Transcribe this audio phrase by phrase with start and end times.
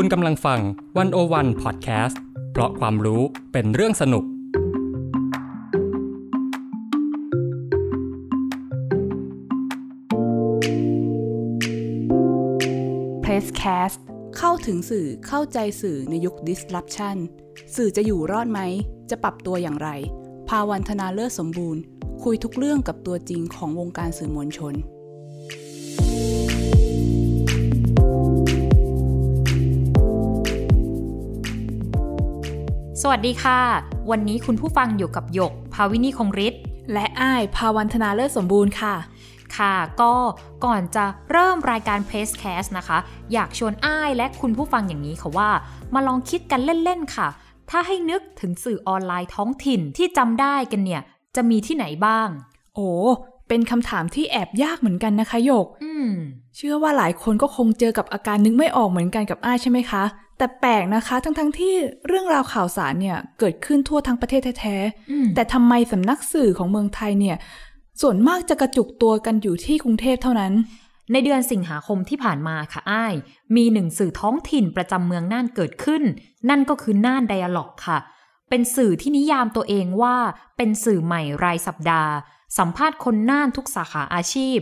[0.00, 0.60] คุณกำลังฟัง
[0.98, 2.20] วันโอวันพอดแคสต์
[2.52, 4.24] เพราะความรู้เป็นเรื่องสนุก
[13.24, 13.98] p r e s s c a s t
[14.38, 17.16] เข้าถึงสื่อเข้าใจสื่อในยุค disruption
[17.76, 18.60] สื่อจะอยู่รอดไหม
[19.10, 19.88] จะปรับตัวอย่างไร
[20.48, 21.82] ภาวันธนาเลิศสมบูรณ์
[22.22, 24.74] คุยทุกเรื่องกับตัวจริงของวงการสื่อมวลชน
[33.10, 33.60] วัสดีค่ะ
[34.10, 36.62] วันนี้คุณผู้ฟังอยู่กับหยก ภาวินีคงฤทธิ์
[36.92, 38.94] และอ้ายภาวันธนาเลิศสมบูรณ์ค่ะ
[39.56, 40.14] ค่ะ ก็
[40.64, 42.98] ก่อนจะเริ่มรายการ p r e s s c a s t นะคะ
[43.32, 45.50] อยากชวนอ้ายและคุณผู้ฟังอย่างนี้ค่ะว่า
[45.94, 47.28] มาลองคิดกันเล่น ๆ ค่ะ
[47.70, 51.02] ถ้าให้นึกถึงสื่อออนไลน์ท้องถิ่นที่จำได้กันเนี่ย
[51.36, 52.28] จะมีที่ไหนบ้าง
[52.74, 52.90] โอ้
[53.48, 56.08] เป็นคำถามที่แอบยากเหมือนกันนะคะโยก อืม
[56.56, 60.04] เชื่อว่าหลายคนก็คงเจอกับอาการนึกไม่ออกเหมือนกันกับอ้ายใช่ไหมคะ
[60.38, 61.74] แต่แปลกนะคะ ทั้งๆทที่
[62.06, 64.76] เรื่องราวข่าวสารเนี่ยเกิดขึ้นทั่วทั้งประเทศแท้
[65.10, 67.36] อืมๆแต่ทำไมสำนักสื่อของเมืองไทยเนี่ย
[68.00, 70.52] ส่วนมากจะกระจุกตัวกันอยู่ที่กรุงเทพเท่านั้น
[71.12, 73.14] ในเดือนสิงหาคมที่ผ่านมาค่ะอ้าย
[73.56, 76.02] มีหนึ่งสื่อท้องถิ่นประจำเมืองน่านเกิดขึ้น
[76.50, 77.98] นั่นก็คือน่านไดอะล็อกค่ะ
[78.50, 80.16] เป็นสื่อที่นิยามตัวเองว่า
[80.56, 82.12] เป็นสื่อใหม่รายสัปดาห์
[82.58, 84.58] สัมภาษณ์คนน่านทุกสาขาอาชีพ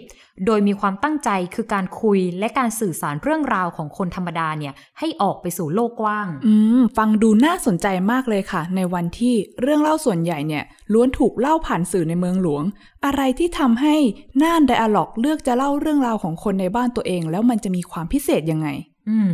[0.46, 12.62] โดยมีความตั้งใจคือการคุยและการสื่อสารเรื่องราวของคนธรรมดาเนี่ยให้ออกไปสู่โลกกว้าง อืม ฟังดูน่าสนใจมากเลยค่ะ ในวันที่เรื่องเล่าส่วนใหญ่เนี่ยล้วนถูกเล่าผ่านสื่อในเมืองหลวง
[13.04, 13.96] อะไรที่ทำให้
[14.42, 18.68] น่านไดอะล็อกเลือกจะเล่าเรื่องราวของคนในบ้านตัวเอง แล้วมันจะมีความพิเศษยังไง
[19.08, 19.32] อืม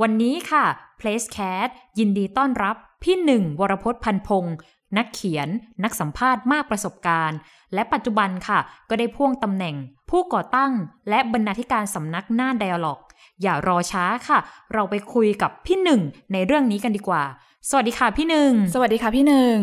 [0.00, 0.64] วันนี้ค่ะ
[1.00, 4.54] Place Cat ยินดีต้อนรับพี่หนึ่งวรพจน์พันพงศ์
[4.96, 5.48] นักเขียน
[5.84, 7.38] นักสัมภาษณ์มากประสบการณ์
[7.74, 9.74] และปัจจุบันค่ะ ก็ได้พ่วงตำแหน่ง
[10.10, 10.72] ผู้ก่อตั้ง
[11.08, 13.00] และบรรณาธิการสำนักน่านไดอะล็อก
[13.42, 14.38] อย่ารอช้าค่ะ
[14.72, 16.00] เราไปคุยกับพี่หนึ่ง
[16.32, 17.22] ในเรื่องนี้กันดีกว่า
[17.68, 19.56] สวัสดีค่ะพี่หนึ่ง สวัสดีค่ะพี่หนึ่ง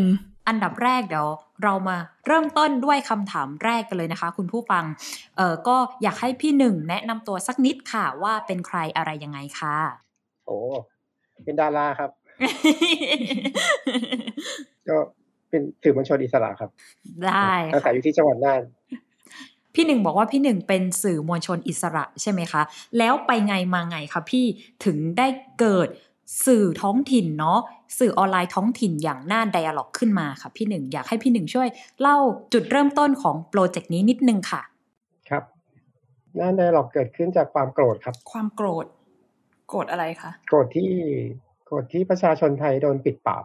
[0.48, 1.28] อันดับแรกเดี๋ยว
[1.64, 1.98] เรามา
[2.28, 4.84] เริ่มต้นด้วยคำถามแรกกันเลยนะคะ คุณผู้ฟัง
[5.38, 9.78] เออก็อยากให้พี่หนึ่งแนะนำตัวสักนิดค่ะว่าเป็นใครอะไรยังไงค่ะ
[10.48, 10.60] โอ้
[11.46, 12.12] เป็นดาราครับ
[14.90, 14.98] ก็
[15.50, 16.70] เป็นสื่อมวลชนอิสระครับ
[17.26, 18.62] ได้อาศัค่ะยอยู่ที่จังหวัดน่าน
[19.76, 22.62] พี่หนึ่งบอกว่าพี่หนึ่งเป็นสื่อมวลชนอิสระใช่ไหมคะ
[22.98, 24.46] แล้วไปไงมาไงคะพี่
[24.86, 25.28] ถึงได้
[25.60, 25.90] เกิด
[26.46, 27.60] สื่อท้องถิ่นเนาะ
[28.00, 31.68] สื่อออนไลน์ท้องถิ่นอย่างน่านไดอะล็อกขึ้นมาค่ะพี่หนึ่งอยากให้พี่หนึ่งช่วย
[32.02, 32.18] เล่า
[32.54, 34.62] จุดเริ่มต้นของโปรเจกต์นี้นิดนึงค่ะ
[35.30, 35.44] ครับ
[36.40, 38.86] น่านไดอะล็อกเกิดขึ้นจากความโกรธครับ ความโกรธ
[39.70, 40.92] โกรธอะไรคะโกรธที่
[41.66, 43.44] โกรธที่ประชาชนไทยโดนปิดปาก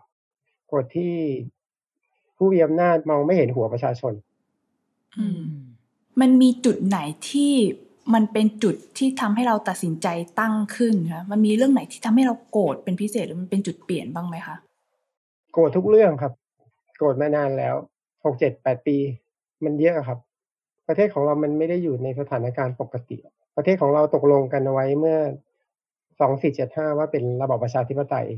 [0.67, 1.15] โกรธที่
[2.37, 4.13] ผู้มีอำนาจมองไม่เห็นหัวประชาชน
[5.17, 5.43] อืม
[6.21, 6.99] มันมีจุดไหน
[7.31, 7.53] ที่
[8.15, 10.07] มันเป็นจุดที่ทำให้เราตัดสินใจ
[10.41, 14.57] ตั้งขึ้นคะมันมีเรื่องไหนที่ทำให้เราโกรธเป็นพิเศษหรือมันเป็นจุดเปลี่ยนบ้างไหมคะ
[15.53, 16.33] โกรธทุกเรื่องครับ
[16.97, 17.75] โกรธมานานแล้ว
[18.25, 18.97] หกเจ็ดแปดปี
[19.65, 20.19] มันเยอะครับ
[20.89, 23.17] ประเทศของเรามันไม่ได้อยู่ในสถานการณ์ปกติ
[23.57, 25.19] ประเทศของเราตกลงกันเอาไว้เมื่อ
[26.21, 28.29] สองสี่เจ็ดห้าว่าเป็นระบอบประชาธิปไตย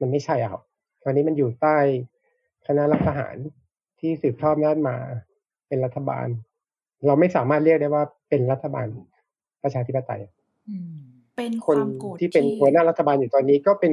[0.00, 0.62] มันไม่ใช่อะครับ
[1.02, 1.76] ตอนนี้มันอยู่ใต้
[2.66, 3.36] คณะรัฐประหาร
[4.00, 4.96] ที่สืบทอดอำนาจมา
[5.68, 6.26] เป็นรัฐบาล
[7.06, 8.86] เราไม่สามารถเรียกได้ว่าเป็นรัฐบาล
[9.62, 10.22] ประชาธิปไตย
[10.68, 10.96] อืม
[11.36, 13.92] เป็นคคนวามโกรธที่เป็นหัวหน้ารัฐบาลอยู่ตอนนี้ก็เป็น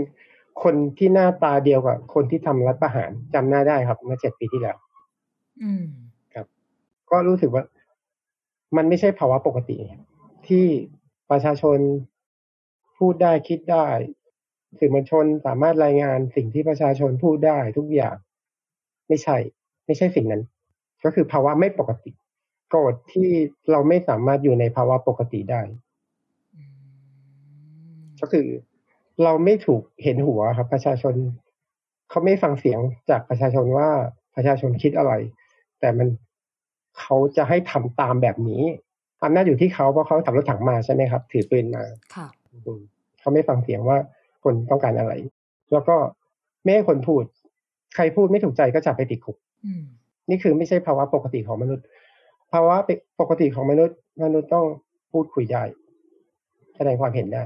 [0.63, 4.77] คนที่หน้าตาเดียวกับคนที่ทำรัฐประหารจำหน้าได้ครับ เมื่อเจ็ดปีที่แล้ว
[5.63, 5.85] อืม
[7.11, 7.63] ก็รู้สึกว่า
[8.77, 9.77] มันไม่ใช่ภาวะปกติ
[10.47, 10.65] ที่
[11.31, 11.77] ประชาชน
[12.97, 13.87] พูดได้คิดได้
[14.79, 18.15] สื่อมวลชนสามารถรายงานสิ่งที่ประชาชนพูดได้ทุกอย่าง
[19.09, 19.37] ไม่ใช่
[19.85, 20.43] ไม่ใช่สิ่งนั้น
[21.03, 22.11] ก็คือภาวะไม่ปกติ
[22.69, 23.29] โกรธที่
[23.71, 25.61] เราไม่สามารถอยู่ในภาวะปกติได้
[28.19, 28.47] ก็คือ
[29.23, 31.15] เราไม่ถูกเห็นหัวครับ ประชาชน
[32.09, 33.89] เขาไม่ฟังเสียงจากประชาชนว่า
[34.35, 35.13] ประชาชนคิดอะไร
[35.79, 36.07] แต่มัน
[36.99, 38.63] เขาจะให้ทำตามแบบนี้
[39.23, 41.83] อำนาจอยู่ที่เขาเพราะเขาขับรถถังมาใช่ไหมครับ ถือปืนมา
[42.15, 42.27] ค่ะ
[42.65, 42.81] อืม
[43.19, 43.97] เขาไม่ฟังเสียงว่า
[44.43, 45.13] คนต้องการอะไร
[45.71, 45.95] แล้วก็
[46.63, 47.23] ไม่ให้คนพูด
[47.95, 49.83] ใครพูดไม่ถูกใจก็จับไปติดคุกอืม
[50.29, 51.85] นี่คือไม่ใช่ภาวะปกติของมนุษย์
[52.51, 52.75] ภาวะ
[53.19, 54.65] ปกติของมนุษย์ มนุษย์ต้อง
[55.11, 55.63] พูดคุยได้
[56.75, 57.43] แสดงความเห็นได้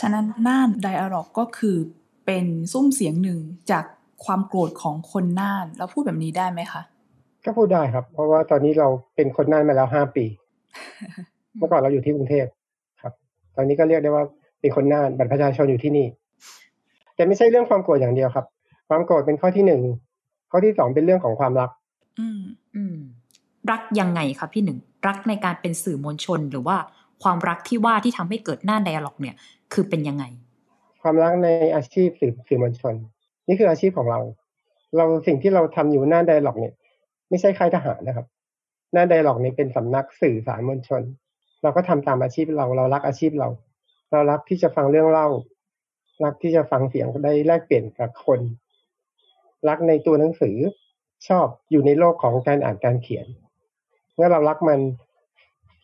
[0.00, 1.76] ฉะนั้นน่านไดอะล็อกก็คือ
[2.26, 3.40] เป็นซุ้มเสียงหนึ่ง
[3.70, 3.84] จาก
[4.24, 6.82] ความโกรธของคนน่านเราพูดแบบนี้ได้ไหมคะ
[7.44, 10.24] ก็พูดได้ครับ เพราะว่าตอนนี้เราเป็นคนน่านมาแล้วห้าปี
[11.56, 12.46] เมื่อก่อนเราอยู่ที่กรุงเทพ
[13.02, 13.12] ครับ
[13.56, 14.24] ตอนนี้ก็เรียกได้ว่า
[14.60, 16.06] เป็นคนน่านบัตรประชาชนอยู่ที่นี่
[17.14, 18.46] แต่ไม่ใช่เรื่องความโกรธอย่างเดียวครับ
[18.88, 19.82] ความโกรธเป็นข้อที่หนึ่ง
[20.50, 21.70] ข้อที่สองเป็นเรื่องของความรัก
[22.18, 22.40] อืม
[22.74, 22.96] อืม
[23.70, 26.76] รักยังไงคะพี่หนึ่ง รักในการเป็นสื่อมวลชนหรือว่า
[27.22, 29.34] ความรักที่ว่าที่ทำให้เกิดหน้าไดอะล็อกเนี่ย
[29.72, 30.24] คือเป็นยังไง
[31.02, 32.94] ความรักในอาชีพสื่อสื่อมวลชน
[33.46, 34.20] นี่คืออาชีพของเรา
[34.96, 36.74] เราสิ่งที่เราทำอยู่น่านไดอะล็อกเนี่ย
[37.28, 38.26] ไม่ใช่ค่ายทหารนะครับ
[38.92, 41.02] น่านไดอะล็อกนี่เป็นสำนักสื่อสารมวลชน
[41.62, 43.48] เราก็ทำตามอาชีพเราเรารักอาชีพเรา
[44.12, 45.28] เรารักที่จะฟังเรื่องเล่า
[46.24, 48.40] รักที่จะฟังเสียงได้แลกเปลี่ยนกับคน
[49.68, 50.56] รักในตัวหนังสือ
[51.28, 53.26] ชอบอยู่ในโลกของการอ่านการเขียน
[54.14, 54.80] เมื่อเรารักมัน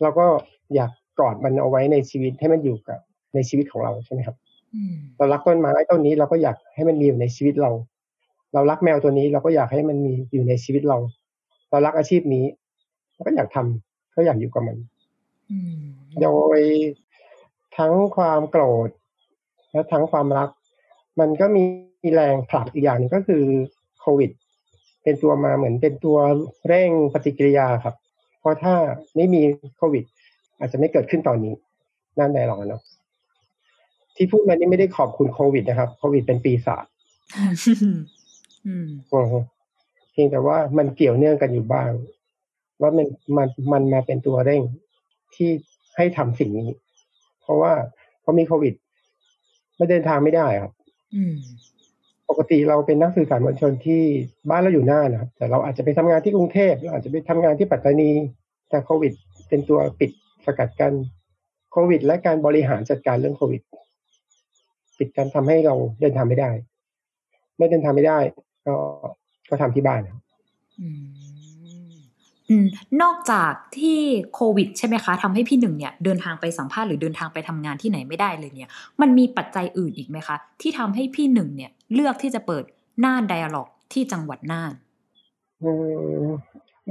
[0.02, 0.26] เราก็
[0.74, 2.98] อยากกอดมันเอาไว้ในชีวิตให้มันอยู่กับ
[3.34, 4.36] ในชีวิตของเราใช่ไหมครับ
[4.74, 7.70] อืมเรารักต้นไม้ต้นนี้เราก็อยากให้มันมีอยู่ในชีวิตเรา
[8.54, 10.98] เรารักแมวตัวนี้เราก็อยากให้มันมีอยู่ในชีวิตเรา
[11.70, 12.44] เรารักอาชีพนี้
[13.14, 14.76] เราก็อยากทำก็อยากอยู่กับมัน
[15.50, 15.82] อืม
[16.20, 16.58] โดย
[17.76, 18.88] ทั้งความโกรธ
[19.70, 20.48] และทั้งความรัก
[21.20, 21.64] มันก็มี
[22.14, 23.42] แรงผลักอีกอย่างหนึ่งก็คือ
[24.00, 24.30] โควิด
[25.02, 26.18] เป็นตัวมาเหมือนเป็นตัว
[26.68, 27.94] เร่งปฏิกิริยาครับ
[28.40, 28.74] เพราะถ้า
[29.16, 29.42] ไม่มี
[29.76, 30.04] โควิด
[30.58, 31.54] อาจจะไม่เกิดขึ้นตอนนี้
[32.18, 32.82] นั่นแน่หรอกเนาะ
[34.16, 36.84] ที่พูดมานี่ไม่ได้ขอบคุณโควิดนะครับ โควิดเป็นปีศาจ
[38.66, 39.38] อืมอือฮึ
[40.12, 41.90] เพียงแต่ว่ามันเกี่ยวเนื่องกันอยู่บ้าง
[42.80, 43.06] ว่ามัน
[43.36, 44.62] มันมันมาเป็นตัวเร่ง
[45.34, 45.50] ที่
[45.96, 46.68] ให้ทำสิ่งนี้
[47.42, 47.72] เพราะว่า
[48.22, 48.74] พอมีโควิด
[49.76, 50.72] ไม่เดินทางไม่ได้ครับ
[51.14, 51.34] อืม
[51.81, 51.81] ป
[52.38, 54.02] กติเราเป็นนักสื่อสารมวลชนที่
[54.50, 58.10] บ้านเราอยู่หน้านะครับ แต่เราอาจจะไปทำงานที่กรุงเทพเราอาจจะไปทำงานที่ปัตตานี
[58.70, 59.12] แต่โควิด
[59.48, 60.10] เป็นตัวปิด
[60.46, 60.92] สกัดกัน
[61.72, 63.62] โควิด และการบริหารจัดการเรื่องโควิด
[64.98, 66.50] ปิดการทำให้เราเดินทางไม่ได้
[67.58, 68.18] ไม่เดินทางไม่ได้
[68.66, 68.74] ก็
[69.48, 70.20] ก็ทำที่บ้านครับ
[73.02, 73.98] นอกจากที่
[74.34, 82.64] โควิดใช่ไหมคะทำให้พี่หนึ่งเนี่ยเดินทางไปสัมภาษณ์หรือเดินทางไปทำงานที่ไหนไม่ได้เลยเนี่ย มันมีปัจจัยอื่นอีกไหมคะ ที่ทำให้พี่หนึ่งเนี่ยเลือกที่จะเปิด
[83.04, 84.72] น่านไดอะล็อกที่จังหวัดน่าน
[85.62, 85.70] อื
[86.26, 86.28] ม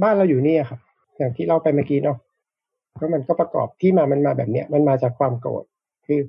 [0.02, 0.80] บ้านเราอยู่นี่ครับ
[1.18, 2.18] อย่างที่เราไปเมื่อกี้เนาะ
[3.00, 5.64] ก็มันก็ประกอบที่มามันมาแบบเนี้ย มันมาจากความโกรธ
[6.06, 6.20] คือ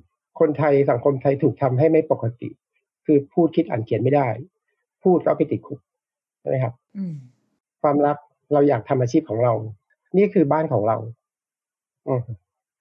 [0.41, 2.49] คนไทยสังคมไทยถูกทำให้ไม่ปกติ
[3.07, 4.29] คือพูดคิดอ่านเขียนไม่ได้
[5.03, 5.81] พูดก็เอาไปติดคุก
[6.41, 7.15] ใช่ไหมครับอืม
[7.83, 8.17] ความรัก
[8.53, 9.53] เราอยากทำอาชีพของเรา
[10.17, 10.97] นี่คือบ้านของเรา
[12.09, 12.23] อืม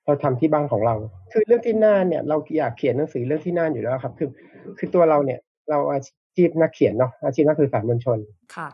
[0.06, 0.96] เราทำที่บ้านของเรา
[1.32, 4.30] คือเรื่องที่น่านเนี่ย เราอยากเขียนหนังสือเรื่องที่น่านอยู่แล้วครับ คือ
[4.78, 5.40] คือตัวเราเนี่ย
[5.70, 6.00] เราอา
[6.36, 8.18] ชีพนักเขียนเนาะอาชีพนักสื่อสารมวลชน
[8.56, 8.70] ค่ะ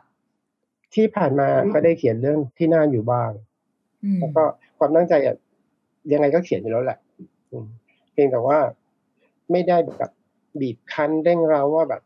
[0.93, 3.29] ที่ผ่านมาก็ได้เขียนเรื่องที่น่านอยู่บ้าง
[4.03, 4.43] อืมแล้วก็
[4.77, 5.35] ความตั้งใจอะ
[6.11, 6.97] ยังไงก็เขียนอยู่แล้วแหละ
[7.51, 7.65] อืม
[8.13, 8.57] เพียงแต่ว่า
[9.51, 10.11] ไม่ได้แบบ
[10.59, 12.01] บีบคั้นเร่งเราว่าแบบ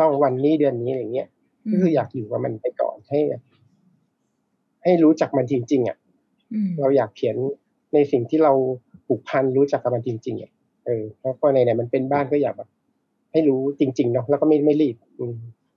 [0.00, 1.28] ต้องวันนี้เดือนนี้อะไรเงี้ย
[1.70, 3.20] ก็คืออยากอยู่กับมันไปก่อนให้
[4.84, 5.96] ให้รู้จักมันจริง ๆ อะ
[6.54, 7.36] อืมเราอยากเขียน
[7.94, 8.52] ในสิ่งที่เรา
[9.06, 10.50] ผูกพันรู้จักกับมันจริงๆอะ
[10.86, 12.68] เออแล้วก็ในไหนๆมันเป็นบ้านก็อยากแบบ
[13.32, 15.36] ให้รู้จริงๆเนาะแล้วก็ไม่ไม่รีบอืม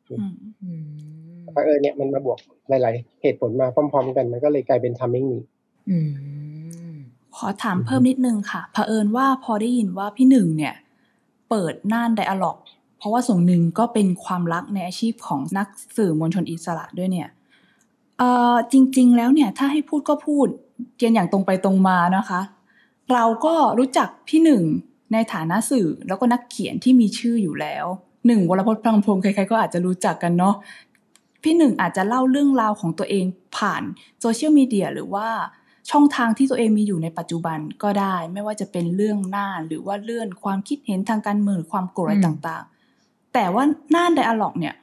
[0.10, 0.34] อืม
[0.64, 0.84] อืม
[1.52, 2.38] เพราะเออเนี่ยมันมาบวก
[2.70, 5.42] หลายๆ เหตุผลมาพร้อม ๆ กันมันก็เลยกลายเป็นทัมมิ่งนี้
[5.90, 5.98] อื
[6.92, 6.94] ม
[7.36, 10.74] ขอถามเพิ่มนิดนึงค่ะเผอิญว่าพอได้ยินว่าพี่หนึ่งเนี่ย
[11.50, 12.58] เปิดน่านไดอะล็อก
[12.98, 15.68] เพราะว่าส่วนหนึ่งก็เป็นความรักในอาชีพของนัก
[15.98, 20.48] สื่อมวลชนอิสระด้วยเนี่ยเอ่อจริง ๆ แล้วเนี่ยถ้าให้พูดก็พูด
[20.96, 22.42] เกียนอย่างตรงไปตรงมานะคะ
[23.14, 24.64] เราก็รู้จักพี่หนึ่ง
[25.14, 27.86] ในฐานะสื่อแล้วก็นักเขียนที่มีชื่ออยู่แล้ว
[28.28, 30.56] หนึ่งวรพจน์พังพงศ์ใครๆก็อาจจะรู้จักกันเนาะ
[31.44, 33.25] พี่หนึ่งอาจจะเล่าเรื่องราวของตัวเอง
[33.58, 33.84] ผ่าน
[34.22, 35.28] โซเชียลมีเดียหรือว่า
[35.92, 43.64] ช่องทางที่ตัวเองมีอยู่ในปัจจุบันก็ได้ ไม่ว่าจะเป็นเรื่องหน้าหรือว่าเลื่อนความคิดเห็นทางการเมืองหรือความโกรธอะไรต่างๆ แต่ว่า
[43.95, 44.76] น่านไดอะล็อกเนี่ย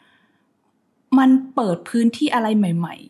[1.19, 3.10] มันเปิดพื้นที่อะไรใหม่ๆ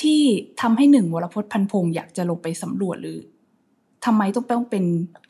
[0.00, 0.20] ที่
[0.60, 3.18] ทำให้หนึ่งวรพจน์พันพงศ์อยากจะลงไปสำรวจหรือ
[4.04, 4.84] ทำไมต้องต้องเป็น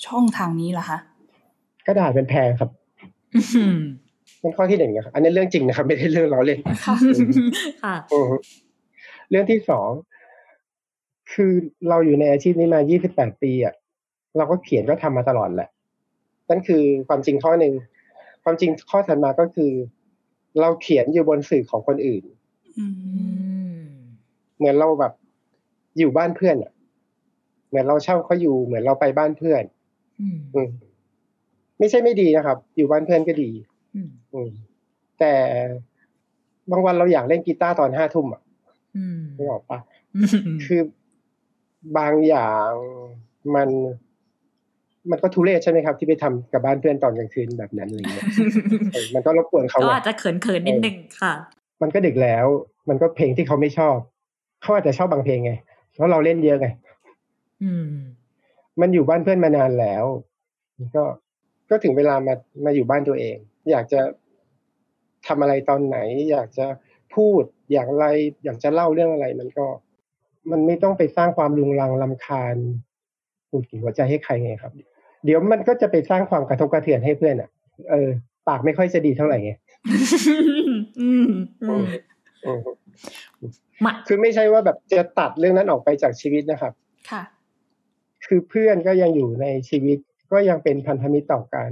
[0.07, 0.99] ช่องทางนี้ล่ะคะ
[1.87, 2.71] กระดาษเป็นแพงครับ
[3.57, 3.79] อืม
[4.41, 6.97] เป็นข้อที่หนึ่งนะครับอันนี้เรื่องจริงนะครับ ไม่ได้เรื่องล้อเล่นค่ะ
[7.83, 8.37] ค่ะอือฮึ
[9.31, 9.91] เรื่องที่สอง
[11.33, 11.53] คือ
[11.89, 12.81] เราอยู่ในอาชีพนี้มา
[13.11, 13.75] 28 ปีอะ
[14.37, 15.69] เราก็เขียนก็ทำมาตลอดแหละ
[16.51, 17.73] นั่นคือความจริงข้อหนึ่ง
[18.45, 19.73] ความจริงข้อถัดมาก็คือ
[20.61, 22.25] เราเขียนอยู่บนสื่อของคนอื่น
[22.79, 23.46] อือืมม
[24.59, 25.13] เหมือนเราแบบ
[25.99, 26.73] อยู่บ้านเพื่อนอะ
[27.69, 29.65] เหมือนเราเช่าเขาอยู่ เหมือนเราไปบ้านเพื่อน
[30.21, 30.71] อืมอืม
[31.79, 33.51] ไม่ใช่ไม่ดีนะครับ อยู่บ้านเพื่อนก็ดี
[33.95, 34.51] อืมอืม
[35.19, 35.33] แต่
[36.71, 38.43] บางวันเราอยากเล่นกีตาร์ตอนห้าทุ่มอะ
[38.97, 39.79] อืมนึกออกปะ
[40.17, 40.21] อื
[40.57, 40.81] มคือ
[41.99, 42.71] บางอย่าง
[43.55, 43.69] มัน
[45.11, 48.25] มันก็ทุเรศใช่ไหมครับ ที่ไปทำกับบ้านเพื่อนตอนกลางคืนแบบนั้นอะไรเงี้ย
[48.93, 51.33] เออมันก็รบกวนเขาก็ไงอาจจะเขินๆนิดนึงค่ะ
[51.83, 52.47] มันก็ดึกแล้ว
[52.89, 53.97] มันก็เพลงที่เขาไม่ชอบ
[54.67, 55.53] เขาอาจจะชอบบางเพลงไง
[55.95, 56.67] เพราะเราเล่นเยอะไง
[57.63, 57.89] อืม
[58.81, 60.05] มันอยู่บ้านเพื่อนมานานแล้ว
[60.97, 61.05] ก็
[61.71, 63.37] ก็ถึงเวลามามาอยู่บ้านตัวเอง
[63.71, 64.01] อยากจะ
[65.27, 65.99] ทำอะไรตอนไหน
[66.31, 66.67] อยากจะ
[67.15, 67.43] พูด
[67.73, 68.05] อย่างไร
[68.45, 69.67] อยากจะเล่าเรื่องอะไร มันก็
[70.51, 72.57] มันไม่ต้องไปสร้างความรุงรังลำคาญ
[73.49, 74.73] หงุดหงิดหัวใจให้ใครไงครับ
[75.25, 77.51] เดี๋ยวมันก็จะไปสร้างความกระทบกระเทือนให้เพื่อนอะ
[77.91, 78.09] เออ
[78.49, 79.53] ปากไม่ค่อยจะดีเท่าไหร่ไง
[79.89, 80.35] อื
[80.71, 81.31] มอืม
[81.63, 81.79] อืมมา
[84.07, 86.73] คือไม่ใช่ว่าแบบจะตัดเรื่องนั้นออกไปจากชีวิตนะครับ
[87.11, 87.23] ค่ะ
[88.27, 89.99] คือเพื่อนก็ยังอยู่ในชีวิต
[90.33, 91.71] ก็ยังเป็นพันธมิตรต่อกัน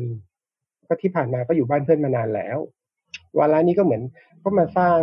[0.86, 2.58] ก็ที่ผ่านมาก็อยู่บ้านเพื่อนมานานแล้ว
[3.38, 4.02] วาระนี้ก็เหมือน
[4.42, 4.98] ก็มาสร้าง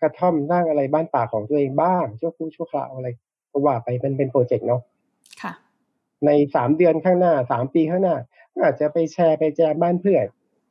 [0.00, 3.08] กระท่อมสร้างอะไรบ้านป่าของตัวเองบ้างชั่วครู่ชั่วคราวอะไร
[3.50, 4.82] ก็ว่าไปเป็นเป็นโปรเจกต์เนาะ
[5.42, 5.52] ค่ะ
[6.26, 8.16] ในสามเดือนข้างหน้าสามปีข้างหน้า
[8.52, 10.26] ก็อาจจะไปแชร์ไปแจมบ้านเพื่อน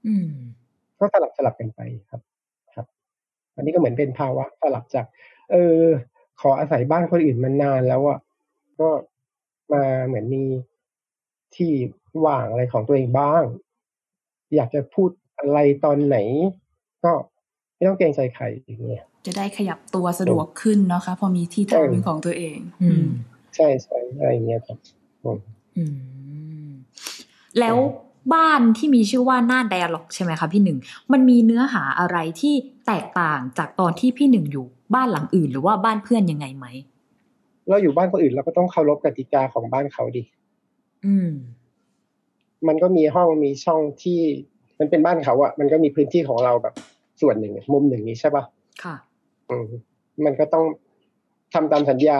[0.07, 0.29] อืม
[0.99, 2.26] ก็สลับสลับกันไปครับครับ
[3.57, 5.05] อันนี้ก็เหมือนเป็นภาวะสลับจาก
[5.51, 5.83] เออ
[6.41, 8.19] ขออาศัยบ้านคนอื่นมานานแล้วอะ
[8.79, 8.89] ก็
[9.73, 10.43] มาเหมือนมี
[11.55, 11.71] ที่
[12.25, 13.43] ว่างอะไรของตัวเองบ้าง
[14.55, 16.17] อยากจะพูดอะไรตอนไหน
[17.03, 17.11] ก็
[17.75, 23.05] ไม่ต้องเกรงใจใครอย่างเงี้ยจะได้ขยับตัวสะดวกขึ้นเนาะคะพอมีที่ทางเป็นของตัวเอง อืม
[23.55, 24.77] ใช่ใช่อะไรอย่างเงี้ยครับ
[25.23, 25.39] อืม
[25.77, 25.83] อื
[26.67, 26.69] ม
[27.59, 27.77] แล้ว
[28.33, 30.77] บ้านที่มีชื่อว่าน่านไดอะล็อกใช่ไหมคะพี่หนึ่ง
[31.11, 32.53] มันมีเนื้อหาอะไรที่
[32.87, 34.65] แตกต่างจากตอนที่พี่หนึ่งอยู่
[34.95, 36.65] บ้านหลังอื่น หรือว่าบ้านเพื่อนยังไงไหม
[37.69, 40.23] เราอยู่บ้านคนอื่นเราก็ต้องเคารพกติกาของบ้านเขาดิ
[41.05, 41.29] อืม
[42.67, 44.19] มันก็มีห้องมีช่องที่
[44.79, 46.73] มันเป็นบ้านเขาอะมันก็มีพื้นที่ของเราแบบ
[47.21, 48.43] ส่วนหนึ่งมุมหนึ่งนี้ใช่ปะ
[48.83, 48.95] ค่ะ
[49.49, 49.67] อืม
[50.25, 50.65] มันก็ต้อง
[51.53, 52.19] ทำตามสัญญา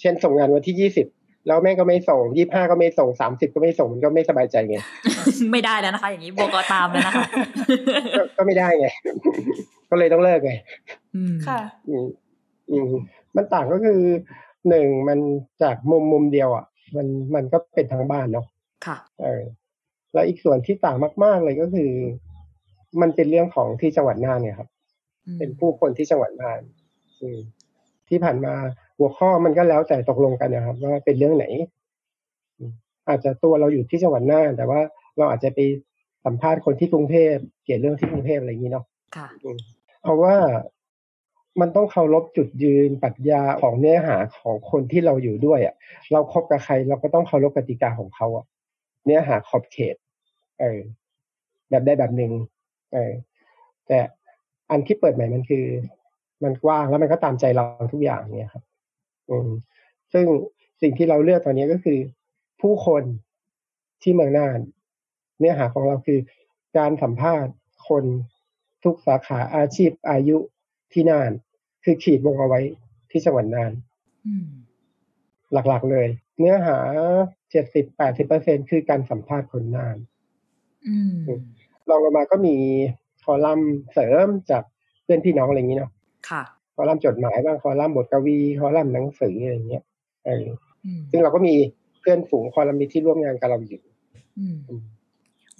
[0.00, 1.06] เช่นส่งงานวันที่ยี่สิบ
[1.46, 4.78] แล้วแม่งก็ไม่ส่งยี่ห้าก็ไม่ส่งสามสิบก็ไม่ส่งมันก็ไม่สบายใจไง
[5.52, 7.24] ไม่ได้แล้วนะคะ อย่างนี้บอกตามแล้วนะคะ
[8.18, 8.86] ก็ก็ไม่ได้ไง
[9.90, 10.52] ก็เลยต้องเลิกไง
[11.16, 12.06] อืมค่ะอืม
[12.70, 12.90] อืม
[13.36, 14.00] มันต่างก็คือ
[14.68, 15.18] หนึ่งมัน
[15.62, 16.64] จากมุมมุมเดียวอะ
[16.96, 18.46] มันมันก็เป็นทั้งบ้านเนาะ
[18.86, 19.42] ค่ะเออ
[20.12, 21.90] แล้วอีกส่วนที่ต่างมาก ๆ เลยก็คือ
[23.00, 24.68] มันเป็นเรื่องของที่จังหวัดน่านเนี่ยครับ
[25.38, 26.60] เป็นผู้คนที่จังหวัดน่าน
[27.20, 27.38] อืม
[28.08, 28.54] ที่ผ่านมา
[28.98, 31.46] หัวข้อมันก็แล้วแต่ตกลงกันนะครับ ว่าเป็นเรื่องไหน
[32.58, 32.72] อืม
[33.08, 34.80] อาจจะตัวเราอยู่ที่จังหวัดน่านแต่ว่า
[35.16, 35.58] เราอาจจะไป
[36.24, 37.34] สัมภาษณ์คนที่กรุงเทพ
[37.64, 38.84] เกี่ยวเรื่องที่กรุงเทพอะไรอย่างนี้เนาะ
[39.16, 39.28] ค่ะ
[40.02, 40.34] เพราะว่า
[41.60, 45.74] มันต้องเคารพจุดยืนปรัชญาของเนื้อหาของคนที่เราอยู่ด้วยอะ
[46.12, 48.44] เราคบกับใคร เราก็ต้องเคารพกติกาของเขาอะ
[49.04, 49.96] เนื้อหาขอบเขต
[50.60, 50.80] เออ
[51.70, 52.32] แบบได้แบบหนึ่ง
[52.92, 53.12] เออ
[53.88, 53.98] แต่
[54.70, 55.64] อันที่เปิดใหม่มันคือ
[56.42, 58.73] มันกว้างแล้วมันก็ตามใจเราทุกอย่างเนี่ยครับอืม
[60.12, 60.26] ซึ่ง
[60.80, 61.98] สิ่งที่เราเลือกตอนนี้ก็คือ
[62.60, 63.02] ผู้คน
[64.02, 64.58] ที่เมืองน่าน
[65.38, 66.18] เนื้อหาของเราคือ
[66.78, 67.52] การสัมภาษณ์
[67.88, 68.04] คน
[68.84, 70.36] ทุกสาขาอาชีพอายุ
[70.92, 71.30] ที่น่าน
[71.84, 72.60] คือขีดวงเอาไว้
[73.10, 73.72] ที่จังหวัดน่าน
[74.26, 74.46] อืม
[75.52, 76.06] หลักๆเลย
[76.38, 76.78] เนื้อหา
[77.50, 79.96] เจ็ดสิบแปดสิบเปอร์เซ็นคือการสัมภาษณ์คนน่าน
[80.86, 81.16] อืม
[81.88, 82.56] ลองลงมาก็มี
[83.22, 84.62] คอลัมน์เสริมจาก
[85.02, 85.92] เพื่อนพี่น้องอะไรอย่างนี้เนาะ
[86.30, 86.42] ค่ะ
[86.74, 89.84] คอลัมน์จดหมายบ้างคอลัมน์บทกวีคอลัมน์หนังสืออะไรอย่างเงี้ย
[90.26, 90.46] เออ
[90.84, 91.54] อืมซึ่งเราก็มี
[92.00, 93.82] เพื่อนฝูงคอลัมนิสต์ที่ร่วมงานกับเราอยู่
[94.38, 94.56] อืม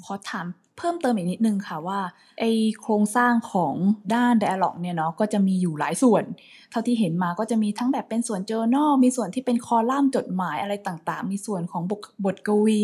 [0.05, 0.47] ขอถาม
[0.79, 2.01] เพิ่มเติมอีกนิดนึงค่ะว่า
[2.39, 2.45] ไอ
[2.83, 3.75] โครงสร้างของ
[4.15, 6.25] ด้าน Dialog เนี่ยเนาะก็จะมีอยู่หลายส่วน
[6.71, 12.81] เท่าที่เห็นมาก็จะมีทั้งแบบเป็นส่วน journal มีส่วนที่เป็นคอลัมน์จดหมายอะไรต่างๆ มีส่วนของบทบทกวี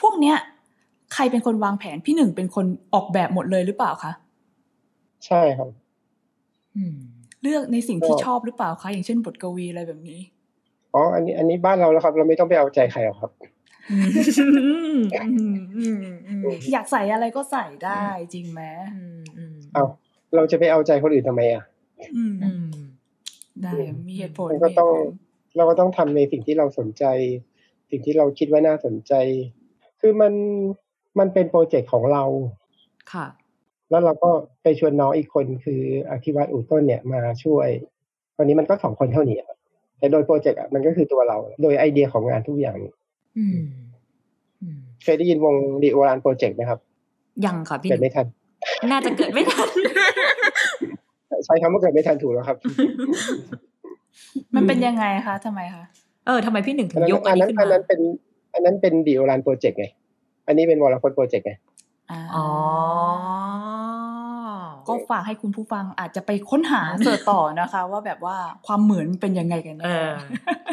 [0.00, 0.36] พวกเนี้ย
[1.14, 4.12] ใครเป็นคนวางแผนพี่หนึ่งเป็นคนออกแบบหมดเลยหรือเปล่าคะ
[5.26, 5.68] ใช่ครับ
[6.76, 6.96] อืม
[7.42, 10.20] เลือกในสิ่งที่ก็ชอบหรือเปล่าคะอย่างเช่นบทกวีอะไรแบบนี้
[10.94, 13.30] อ๋ออันนี้อันนี้บ้านเราแล้วครับ เราไม่ต้องไปเอาใจใครหรอกครับ
[13.90, 13.96] อื
[14.94, 16.42] มอืมอืมอืม
[16.72, 18.04] อยากใส่อะไรก็ใส่ได้
[18.34, 18.62] จริงไหม
[18.94, 19.84] อืมอืมเอา
[20.34, 21.64] เราจะไปเอาใจคนอื่นทำไมอะ
[22.16, 22.66] อืมอืม
[23.62, 23.72] ได้
[24.08, 27.04] มีเหตุผลมันก็ต้องมีเหตุผลเราก็ต้องทำในสิ่งที่เราสนใจ
[27.90, 29.12] สิ่งที่เราคิดว่าน่าสนใจ
[30.00, 30.32] คือมัน
[31.18, 32.24] มันเป็นโปรเจกต์ของเรา
[33.12, 33.26] ค่ะ
[33.90, 34.30] แล้วเราก็
[34.62, 35.80] ไปชวนน้องอีกคนคือ
[36.10, 37.68] อธิวัตรอู่ต้นเนี่ยมาช่วย
[38.38, 39.58] วันนี้มันก็สองคนเท่านี้ครับ
[39.98, 42.76] แต่โดยโปรเจกต์อะมันก็คือตัวเรา โดยไอเดียของงานทุกอย่าง
[43.38, 43.60] อืม
[44.62, 46.78] อืมเคยได้ยินวงดิโอฬารโปรเจกต์ไหมครับ
[47.46, 48.26] ยังค่ะพี่หเกิดไม่ทัน
[48.90, 49.68] น่าจะเกิดไม่ทัน
[51.44, 52.56] ใช้คำว่าเกิดไม่ทันถูกแล้วครับ
[54.56, 55.84] มันเป็นยังไงคะทำไมคะ
[56.26, 58.00] เออทำไมพี่หนึ่งถึอันงนั้นยกอัอันนนี้นั้นขึ้นอันมานั้นเป็น
[58.54, 59.86] อันนั้นเป็นดีโอรานโปรเจกต์ไง
[60.46, 61.52] อันนี้เป็นวอลคอนโปรเจกต์ไง
[62.10, 62.46] อ่าอ๋อ
[64.90, 70.16] ก็ฝากให้คุณผู้ฟังอาจจะไปค้นหาเสิร์ชต่อนะคะ ว่าแบบว่าความเหมือนมันเป็นยังไงกันเอแน่อ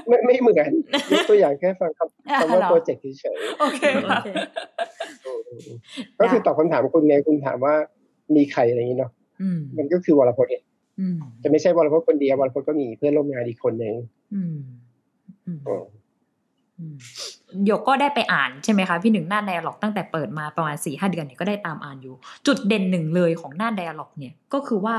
[0.08, 0.72] ไม่ไม่เหมือน
[1.12, 4.20] ยกตัวอย่างแค่ฟังคำอ่าคำว่าเหรอโปรเจกต์เฉยโอเคค่ะ
[5.24, 7.74] โอเคๆก็คือตอบคำถามคุณไงคุณถามว่า
[8.36, 10.58] มีใครอะไรอย่างนี้เนาะอืมมันก็คือวรพจน์ไง
[11.00, 13.96] อืมจะไม่ใช่วรพจน์คนเดียววรพจน์ก็มีเพื่อนร่วมงานอีกคนหนึ่ง
[17.51, 22.16] อืมอืมอืมอืมหยกก็ได้ไปอ่านใช่ไหมคะพี่หนึ่งหน้าไดอะล็อกตั้งแต่เปิดมาประมาณสี่ห้าเดือนเนี่ยก็ได้ตามอ่านอยู่
[22.48, 24.96] จุดเด่นหนึ่งเลยของหน้าไดอะล็อกเนี่ยก็คือว่า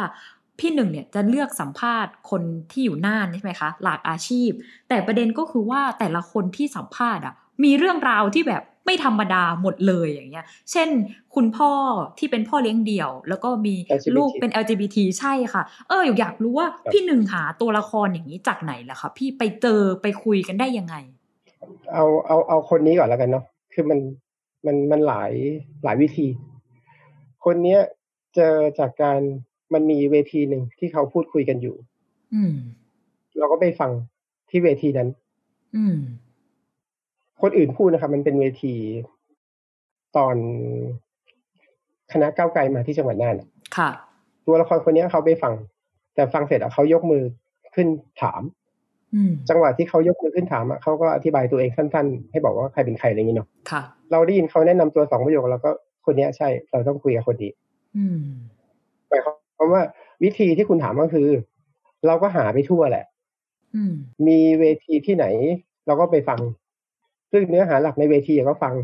[0.59, 4.51] พี่หนึ่งเนี่ยจะเลือกสัมภาษณ์คนที่อยู่น่านใช่ไหมคะหลากอาชีพ
[4.89, 10.89] แต่ประเด็นก็คือว่าแต่ละคนที่สัมภาษณ์อะมีเรื่องราวที่แบบไม่ธรรมดาหมดเลยอย่างเงี้ย เช่น
[11.35, 11.73] คุณพ่อ
[12.19, 20.95] ที่เป็นพ่อเลี้ยงเดี่ยว แล้วก็มี LGBT ลูกเป็น LGBT ใช่ค่ะ เอออยากรู้ว่าครับพี่หนึ่งหาตัวละครอย่างนี้จากไหนล่ะคะพี่ไปเจอไปคุยกันได้ยังไง
[21.93, 23.99] เอาเอาเอาคนนี้ก่อนแล้วกันเนาะคือมัน
[24.67, 25.33] มันมันหลาย
[25.85, 26.27] หลายวิธี
[27.45, 27.81] คนเนี้ย
[28.35, 29.21] เจอจากการ
[29.75, 31.77] มันมีเวทีหนึ่งที่เขาพูดคุยกันอยู่
[32.35, 32.55] อืม
[33.39, 33.91] เราก็ไปฟัง
[34.51, 35.09] ที่เวทีนั้น
[35.77, 35.99] อืม
[37.43, 38.75] คนอื่นพูดนะครับ มันเป็นเวที
[40.17, 40.37] ตอน
[42.13, 43.91] คณะก้าวไกลมาที่จังหวัดน่านอะค่ะ
[44.47, 45.53] ตัวละครคนเนี้ยเขาไปฟัง
[46.15, 47.23] แต่ฟังเสร็จอะเขายกมือ
[47.75, 47.89] ขึ้น
[48.23, 48.58] ถามอืม
[49.49, 55.71] จังหวะที่เขายกมือขึ้นถามอะเขาก็อธิบายตัวเองสั้นๆ ให้บอกว่าใครเป็นใครอะไรอย่างนี้เนาะค่ะเราได้ยินเขาแนะนำตัวสองประโยคแล้วก็
[56.05, 57.51] คนเนี้ยใช่ เราต้องคุยกับคนนี้
[57.97, 58.21] อืม
[59.09, 59.83] หมายความว่า
[60.25, 61.29] วิธีที่คุณถามก็คือ
[62.07, 63.05] เราก็หาไปทั่วแหละ
[63.75, 63.93] อืม
[64.29, 65.27] มีเวทีที่ไหน
[65.87, 66.41] เราก็ไปฟัง
[67.33, 68.75] ซึ่งเนื้อหาหลักในเวทีก็ฟัง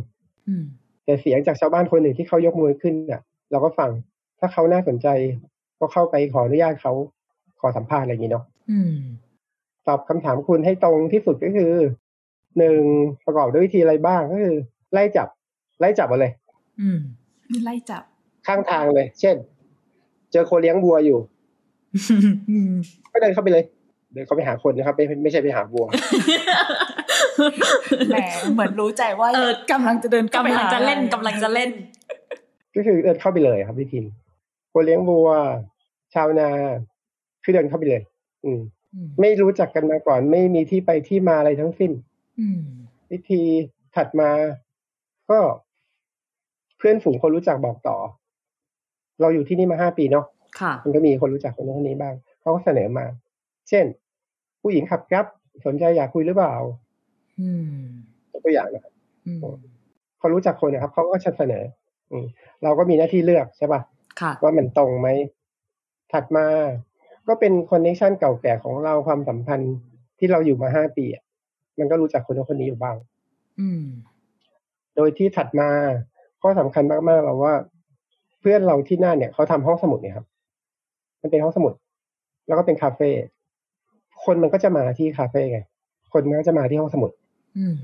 [0.49, 0.65] อืม
[1.05, 3.91] แต่เสียงจากชาวบ้านคนหนึ่งที่เขายกมือขึ้นอะ เราก็ฟัง
[4.39, 5.09] ถ้าเขาน่าสนใจ
[5.81, 6.93] ก็เข้าไปขออนุญาตเขา
[7.61, 8.95] ขอสัมภาษณ์อะไรอย่างนี้เนาะอืม
[9.89, 11.73] ตอบคำถามคุณให้ตรงที่สุดก็คือ
[12.59, 12.77] หนึ่ง
[13.25, 14.57] ประกอบด้วยวิธีอะไรบ้างก็คือ
[14.93, 15.29] ไล่จับ
[15.81, 16.33] ไล่จับมาเลย
[16.81, 16.99] อืม
[17.65, 18.03] ไล่จับ
[18.47, 19.37] ข้างทางเลย เช่น
[20.33, 21.19] เจอคนเลี้ยงวัวอยู่
[22.51, 22.73] อืม
[23.13, 23.65] ก็เดินเข้าไปเลย
[24.13, 25.87] เดินเข้าไปหาคนนะครับ ไม่ไม่ใช่ไปหาวัว
[28.09, 28.17] แหม
[28.53, 31.71] เหมือนรู้ใจว่าเออกำลังจะเดินข้าไปกำลังหาจะเล่นอะไรกำลังจะเล่น
[32.75, 34.05] ก็คือเดินเข้าไปเลยครับพี่ทิน
[34.73, 35.29] คนเลี้ยงวัว
[36.15, 36.49] ชาวนา
[37.45, 38.03] คือเดินเข้าไปเลย
[38.45, 38.84] อืมอืม
[39.21, 41.93] ไม่รู้จักกันมาก่อน ไม่มีที่ไปที่มาอะไรทั้งสิ้น
[42.41, 42.61] อืม
[43.11, 43.43] วิธี
[43.97, 44.31] ถัดมา
[45.31, 45.39] ก็
[46.79, 47.97] เพื่อนฝูงคนรู้จักบอกต่อ
[49.21, 50.27] เราอยู่ที่นี่มาห้าปีเนาะ
[50.61, 53.07] ค่ะมันก็มีคนรู้จักคนนู้นคนนี้บ้างเขาก็เสนอมา
[53.69, 53.85] เช่น
[54.63, 55.27] ผู้หญิงขับครับ
[55.67, 56.55] สนใจอยากคุยหรือเปล่า
[57.41, 57.85] อืม
[58.33, 58.93] ยกตัวอย่างนะครับ
[59.27, 59.41] อืม
[60.19, 61.65] เขารู้จักคนนะครับเขาก็จะเสนอ
[62.11, 62.25] อืม
[62.63, 63.81] เราก็มีหน้าที่เลือกใช่ปะ
[64.21, 65.09] ค่ะว่ามันตรงไหม
[66.13, 66.47] ถัดมา
[67.29, 69.75] ก็เป็นคอนเนคชันเก่าแก่ของเราความสัมพันธ์
[70.19, 71.23] ที่เราอยู่มาห้าปีอะ
[71.79, 72.97] มันก็รู้จักคนนู้นคนนี้อยู่บ้าง
[73.61, 73.85] อืม
[74.97, 75.69] โดยที่ถัดมา
[76.43, 77.55] ข้อสำคัญมากๆเราว่า
[78.41, 80.27] เพื่อนเราที่นั่นเนี่ยเขาทำห้องสมุดเนี่ยครับ
[81.21, 81.73] มันเป็นห้องสมุด
[82.47, 83.11] แล้วก็เป็นคาเฟ่
[84.25, 85.61] คนมันก็จะมาที่คาเฟ่ไง
[86.13, 87.11] คนมันก็จะมาที่ห้องสมุด
[87.59, 87.77] อืม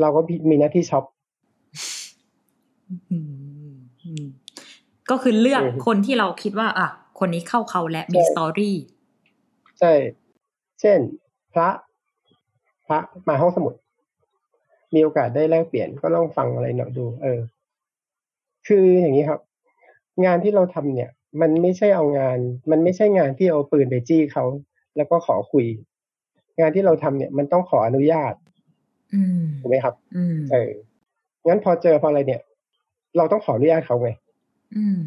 [0.00, 1.04] เราก็มีหน้าที่ช็อป
[3.10, 3.18] อื
[3.70, 3.72] ม
[4.04, 4.24] อืม
[5.10, 6.88] ก็คือเลือกอืมคนที่เราคิดว่า อะ
[7.20, 8.76] คนนี้เข้าเขาและมีใช่สตอรี่
[9.78, 9.92] ใช่
[10.80, 10.98] เช่น
[11.52, 11.68] พระ
[12.86, 13.74] พระมาห้องสมุด
[14.94, 17.40] มีโอกาสได้แลกเปลี่ยนก็ลองฟังอะไรหน่อยดู เออ
[18.66, 19.40] คืออย่างนี้ครับ
[20.24, 22.38] งานที่เราทำเนี่ย มันไม่ใช่เอางาน
[22.70, 24.44] มันไม่ใช่งานที่เอาปืนไปจี้เขา
[24.96, 25.66] แล้วก็ขอคุย
[26.58, 28.34] งานที่เราทำเนี่ย มันต้องขออนุญาต
[29.14, 30.70] อืมถูกไหมครับอืมเออ
[31.46, 32.42] งั้นพอเจอพออะไรเนี่ย
[33.16, 34.10] เราต้องขออนุญาตเขาไง
[34.76, 35.00] อืม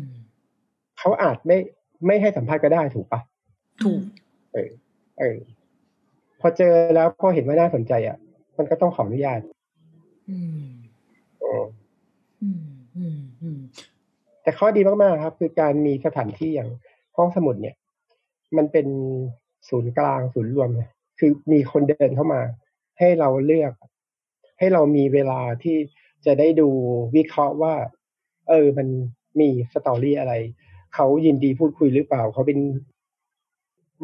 [1.00, 1.58] เขาอาจไม่
[2.06, 3.22] ไม่ให้สัมภาษณ์ก็ได้ถูกปะ
[3.84, 4.02] ถูก
[4.54, 4.70] เออ
[5.20, 5.38] เออ
[6.40, 8.18] พอเจอแล้วพอเห็นว่าน่าสนใจอะ
[8.58, 9.42] มันก็ต้องขออนุญาต
[10.30, 10.66] อืม
[11.44, 11.66] อืม
[12.42, 12.64] อืม
[12.96, 13.60] อืมอืม
[14.44, 16.70] แต่ข้อดีมากๆครับ คือการมีสถานที่อย่าง
[17.18, 17.76] ห้องสมุดเนี่ย
[18.58, 18.88] มันเป็น
[19.70, 22.42] ศูนย์กลางศูนย์รวมเนี่ยคือมีคนเดินเข้ามา
[23.00, 23.74] ให้เราเลือก
[24.60, 25.78] ให้เรามีเวลาที่
[26.26, 26.70] จะได้ดู
[27.16, 27.76] วิเคราะห์ว่า
[28.50, 28.88] เออ มัน
[29.40, 30.34] มีสตอรี่อะไร
[30.96, 32.58] เขายินดีพูดคุยหรือเปล่า เขาเป็น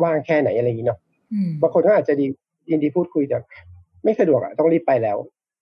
[0.03, 0.99] ว่างแค่ไหนอะไรอย่างนี้เนาะ
[1.33, 2.25] อืมบางคนก็อาจจะดี
[2.69, 3.37] ยินดีพูดคุยแต่
[4.03, 5.17] ไม่สะดวกอะต้องรีบไปแล้ว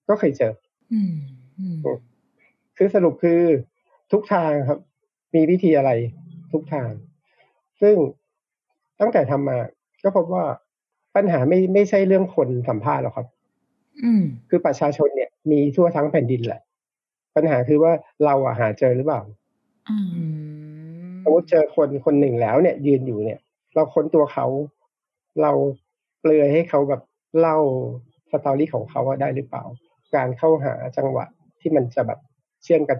[0.10, 0.52] ก็เคยเจอ
[0.94, 1.14] อืม
[1.60, 1.76] อืม
[2.78, 3.42] คือสรุปคือ
[4.12, 4.80] ทุกทางครับ
[5.36, 5.92] มีวิธีอะไร
[6.54, 6.90] ทุกทาง
[7.82, 7.96] ซึ่ง
[9.00, 9.58] ตั้งแต่ทำมา
[10.04, 10.46] ก็พบว่า
[11.16, 13.28] ปัญหาไม่ไม่ใช่เรื่องคนสัมภาษณ์หรอกครับ
[14.04, 16.62] อืมคือประชาชนเนี่ยมีทั่วทั้งแผ่นดินแหละ
[17.36, 17.92] ปัญหาคือว่า
[18.26, 19.22] เราอะหาเจอหรือเปล่า
[19.90, 19.98] อื
[21.28, 23.40] มอืมสมมติเจอคนคนหนึ่งแล้วเนี่ย ยืนอยู่เนี่ย
[23.76, 24.46] เราค้นตัวเขา
[25.42, 25.52] เรา
[26.20, 27.02] เปลือยให้เขาแบบ
[27.40, 27.58] เล่า
[28.32, 29.64] สตอรี่ของเขาว่าได้หรือเปล่า
[30.16, 31.26] การเข้าหาจังหวะ
[31.62, 32.20] ที่มันจะแบบ
[32.64, 32.98] เชื่อมกัน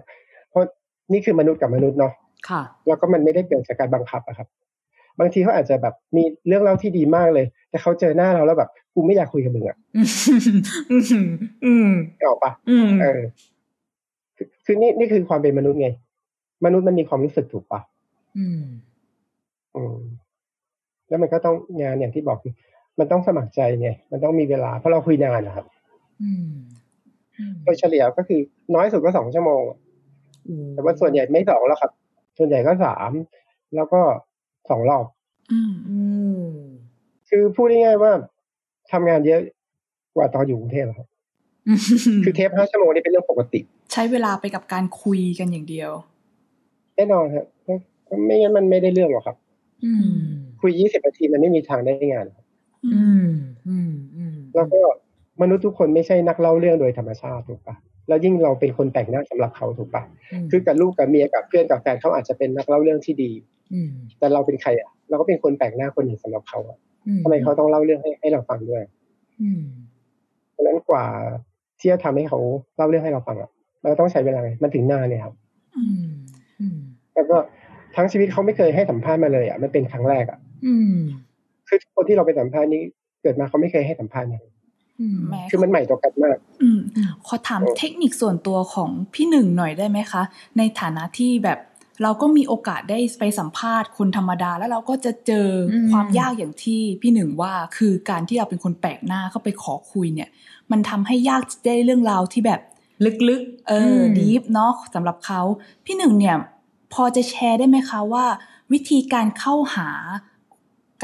[0.50, 0.62] เพราะ
[1.12, 2.12] นี่คือมนุษย์กับมนุษย์เนาะ
[2.48, 4.48] ค่ะ แล้วก็มันไม่ได้เกิดจากการบังคับอะครับ
[5.18, 9.76] บางทีเขาอาจจะแบบมีเรื่องเล่าที่ดีมากเลย แต่เขาเจอหน้าเราแล้วแบบกูไม่อยากคุยกับมึงอะ
[10.90, 11.28] อืม
[11.64, 13.20] อืมนึกออกปะอืมเออ
[14.36, 15.88] คือคือนี่นี่คือความเป็นมนุษย์ไง
[16.64, 17.80] มนุษย์มันมีความรู้สึกถูกปะ
[18.36, 18.62] อืม
[19.76, 19.98] อืม
[21.08, 22.54] แล้วมันก็ต้องงานอย่างที่บอกคือ
[22.98, 25.66] มันต้องสมัครใจไงมันต้องมีเวลาเพราะเราคุยนานนะครับ
[26.22, 26.50] อืม
[27.38, 28.40] อืมโดยเฉลี่ยก็คือ
[28.74, 29.78] น้อยสุดก็สองชั่วโมงอะ
[30.74, 31.92] แต่ว่าส่วนใหญ่ไม่สองแล้วครับ
[32.38, 33.10] ส่วนใหญ่ก็สาม
[33.74, 34.00] แล้วก็
[34.70, 35.04] สองรอบ
[35.52, 35.98] อืมอื
[36.42, 36.44] ม
[37.28, 38.12] คือพูดง่ายๆว่า
[38.92, 39.40] ทำงานเยอะ
[40.14, 41.08] กว่าตอนอยู่กรุงเทพอะครับ
[42.24, 43.60] คือเทปห้าชั่วโมงนี่เป็นเรื่องปกติ
[43.92, 45.90] ใช้เวลาไปกับการคุยกันอย่างเดียว
[46.96, 47.46] แน่นอนครับ
[48.26, 49.36] ไม่งั้นมันไม่ได้เรื่องหรอกครับ
[49.84, 50.08] อืม
[50.60, 52.44] คุยยี่สิบนาทีมันไม่มีทางได้งานครับ
[52.94, 53.28] อืม
[53.68, 54.80] อืมอืมแล้วก็
[55.42, 57.76] มนุษย์ทุกคนไม่ใช่นักเล่าเรื่องโดยธรรมชาติถูกปะ
[58.08, 60.02] แล้วยิ่งเราเป็นคนแต่งหน้าสำหรับเขาถูกปะ
[60.50, 63.30] คือกับลูกกับเมียกับเพื่อนกับแฟนเขาอาจจะเป็นนักเล่าเรื่องที่ดี
[63.72, 66.78] อืมแต่เราเป็นใครอะ เราก็เป็นคนแปลกหน้าคนหนึ่งสำหรับเขาอะ
[67.24, 68.82] ทำไมเขาต้องเล่าเรื่องให้ให้เราฟังด้วย
[69.42, 69.62] อืม
[70.52, 71.06] เพราะฉะนั้นกว่า
[71.80, 72.38] ที่จะทำให้เขา
[72.76, 73.50] เล่าเรื่องให้เราฟังอะ
[73.82, 75.34] เราต้องใช้เวลาไงมันถึงนานเนี่ยครับ
[75.76, 76.08] อืม
[76.60, 76.78] อืม
[77.14, 77.36] แล้วก็
[77.98, 80.96] ทั้งชีวิตเขาไม่เคยให้สัมภาษณ์มาเลยอะมันเป็นครั้งแรกอะอืม
[81.68, 82.82] คือคนที่เราไปสัมภาษณ์นี้
[83.22, 84.42] เกิดมาเขาไม่เคยให้สัมภาษณ์นะ
[85.00, 86.80] อืมแม้คือมันใหม่ต่อกันมากอืม
[87.26, 90.22] ขอถามเทคนิคส่วนตัวของพี่หนึ่งหน่อยได้ไหมคะ
[90.58, 91.58] ในฐานะที่แบบ
[92.02, 100.28] เราก็มีโอกาสได้ไปสัมภาษณ์คนธรรมดา แล้วเราก็จะเจออมความยากอย่างที่พี่หนึ่งว่าคือการที่เราเป็นคนแปลกหน้าเข้าไปขอคุยเนี่ย
[100.70, 102.60] มันทำให้ยากจะได้เรื่องราวที่แบบ
[103.28, 105.40] ลึกๆเอออดีฟเนาะสำหรับเขา
[105.84, 106.36] พี่หนึ่งเนี่ย
[106.92, 108.24] พอจะแชร์ได้ไหมคะว่า
[108.72, 109.88] วิธีการเข้าหา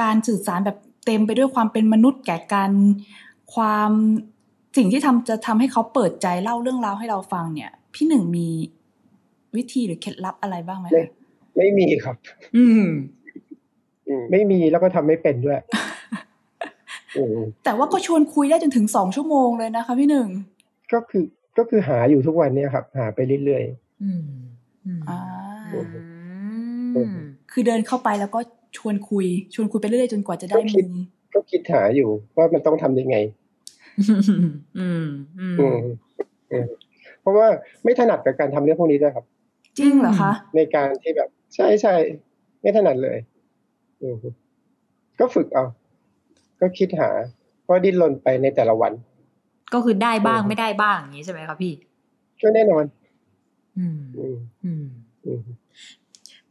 [0.01, 2.71] การสื่อสารแบบเต็มไปด้วยความเป็นมนุษย์แก่กัน
[3.55, 3.91] ความ
[4.77, 8.49] สิ่งที่ทำจะทำให้เขาเปิดใจเล่าเรื่องราวให้เราฟังเนี่ย พี่หนึ่งมี
[9.57, 11.13] วิธีหรือเคล็ดลับอะไรบ้างไหมไม่คะ
[11.57, 12.17] ไม่มีครับ
[12.57, 12.85] อืม
[14.09, 15.59] อืมไม่มีแล้วก็ทำไม่เป็นด้วย
[17.19, 20.29] อืมแต่ว่าก็ชวนคุยได้จนถึงสองชั่วโมงเลยนะคะ พี่หนึ่ง
[20.93, 21.25] ก็คือ
[21.59, 23.65] ก็คือหาอยู่ทุกวันเนี่ยครับ หาไปเรื่อย
[24.03, 24.25] อืม
[24.85, 25.34] อืมอ่าอืม
[27.53, 28.41] คือเดินเข้าไปแล้วก็
[28.77, 33.17] ชวนคุย ชวนคุยไปเรื่อยๆจนกว่าจะได้มุมๆก็คิดหาอยู่ว่ามันต้องทำยังไง
[34.79, 35.07] อืม
[35.41, 35.79] อืมอืม
[36.53, 36.67] อืม
[37.21, 37.47] เพราะว่า
[37.85, 39.25] ไม่ถนัดกับการทำเรื่องพวกนี้ด้วยครับ
[39.79, 41.95] จริงเหรอคะ ในการที่แบบ ใช่ใช่
[42.61, 43.19] ไม่ถนัดเลย
[44.03, 44.17] อืม
[45.19, 45.65] ก็ฝึกเอา
[46.61, 47.11] ก็คิดหา
[47.69, 48.93] ก็ดิ้นรนไปในแต่ละวัน
[49.75, 51.73] ก็คือได้บ้างอืมไม่ได้บ้างอย่างนี้ใช่ไหมคะพี่
[52.43, 52.85] ก็แน่นอน
[53.79, 54.37] อืม อืม
[55.27, 55.43] อืม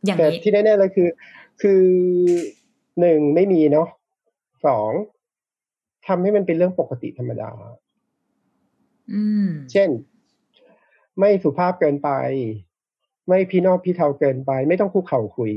[0.04, 1.10] อืมอย่างแต่นี้ที่แน่ๆเลยคือ
[1.62, 1.84] คือ
[3.00, 3.88] หนึ่งไม่มีเนาะ
[4.66, 4.92] สอง
[6.08, 7.50] ทำให้มันเป็นเรื่องปกติธรรมดา
[9.14, 9.90] อืมเช่น
[11.20, 12.10] ไม่สุภาพเกินไป
[13.28, 15.52] ไม่พี่นอกพี่เทาเกินไป ไม่ต้องคุกเข่าคุย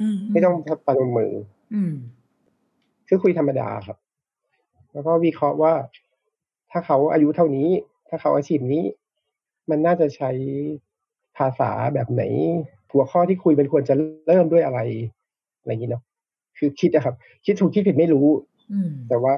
[0.00, 0.54] อืมไม่ต้อง
[0.86, 1.32] ปนมมือ
[1.74, 1.94] อืม
[3.08, 3.96] คือคุยธรรมดาครับ
[4.92, 5.74] แล้วก็วิเคราะห์ว่า
[6.70, 7.68] ถ้าเขาอายุเท่านี้
[8.08, 8.84] ถ้าเขาอาชีพนี้
[9.70, 10.30] มันน่าจะใช้
[11.36, 12.22] ภาษาแบบไหน
[12.92, 13.94] หัวข้อที่คุยมันควรจะ
[14.26, 14.80] เริ่มด้วยอะไร
[15.60, 16.02] อะไรอย่างนี้เนาะ
[16.58, 18.26] คือคิดนะครับ คิดถูกคิดผิดไม่รู้
[18.72, 19.32] อืมแต่ว่า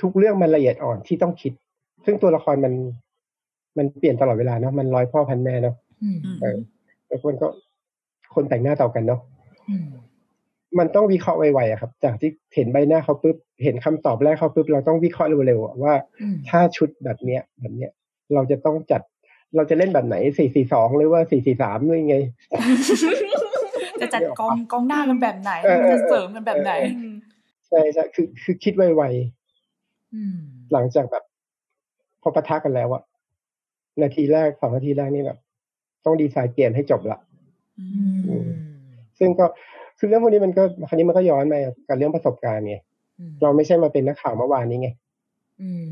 [0.00, 1.52] ทุกเรื่องมันละเอียดอ่อนที่ต้องคิด
[2.04, 2.72] ซึ่งตัวละครมัน
[3.78, 6.56] มันเปลี่ยนตลอดเวลาเนาะมันร้อยพ่อพันแม่เนาะอืมเออ
[7.06, 7.48] แล้วคนก็
[8.34, 9.20] คนแต่งหน้าต่อกันเนาะ
[9.68, 9.86] อืม
[10.78, 17.90] มันต้องวิเคราะห์ไวๆอะครับ จากที่เห็นใบหน้าเขาปุ๊บเห็นคำตอบแรกเขาปุ๊บเราต้องวิเคราะห์เร็วๆอะว่าอืมถ้าชุดแบบเนี้ย แบบเนี้ย
[18.34, 19.02] เราจะต้องจัด
[19.56, 22.16] เราจะเล่นแบบไหนสี่สี่สองหรือว่าสี่สี่สามหรือยังไง
[24.00, 26.72] จะจัดกองกองหน้ากันแบบไหนเออเออจะเสริมกันแบบไหน
[27.68, 29.04] ใช่ใช่คือคือคิดไว
[30.14, 31.24] อืมๆหลังจากแบบ
[32.22, 33.02] พอปะทะกันแล้วอะ
[34.02, 35.38] นาทีแรกสองนาทีแรกนี่แบบ
[36.04, 37.18] ต้องดีไซน์เกมให้จบละ
[37.80, 37.86] อื
[38.28, 38.48] อืมม
[39.18, 39.44] ซึ่งก็
[39.98, 42.76] คือเรื่องพวกนี้มันก็คราวนี้มันก็ย้อนมากับเรื่องประสบการณ์ไง
[43.18, 44.88] อืมเราไม่ใช่มาเป็นนักข่าวเมื่อวานนี้ไง
[45.62, 45.88] อืม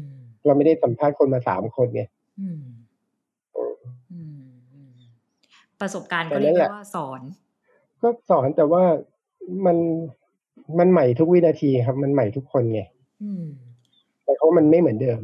[0.47, 2.03] เราไม่ได้สัมภาษณ์คนมาสามคนไง
[2.41, 2.63] อืม
[3.55, 3.75] เออ
[4.13, 4.41] อืม
[4.73, 4.93] อืม
[5.81, 7.21] ประสบการณ์แต่ก็นั่เรียกนแหได้ละว่าสอน
[8.03, 8.83] ก็สอนแต่ว่า
[9.67, 9.77] มัน
[10.79, 12.81] มันใหม่ทุกวินาทีครับ มันใหม่ทุกคนไง
[13.23, 13.45] อืม
[14.25, 15.21] แต่เขามันไม่เหมือนเดิม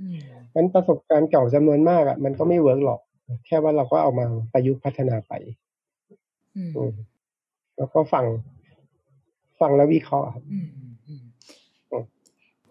[0.00, 0.18] อืม
[0.54, 3.00] งั้นประสบการณ์เก่าจำนวนมากอะ มันก็ไม่เวิร์กหรอก
[3.46, 5.32] แค่ว่าเราก็เอามาประยุกต์พัฒนาไป
[6.56, 6.94] อืมอืม
[7.76, 8.24] แล้วก็ฟัง
[9.60, 11.22] ฟังแล้ววิเคราะห์ครับอืมอืมอืม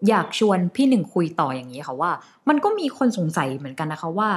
[0.10, 2.12] อยากชวนพี่หนึ่งคุยต่ออย่างนี้ค่ะว่า
[2.50, 4.30] มันก็มีคนสงสัยเหมือนกันนะคะว่า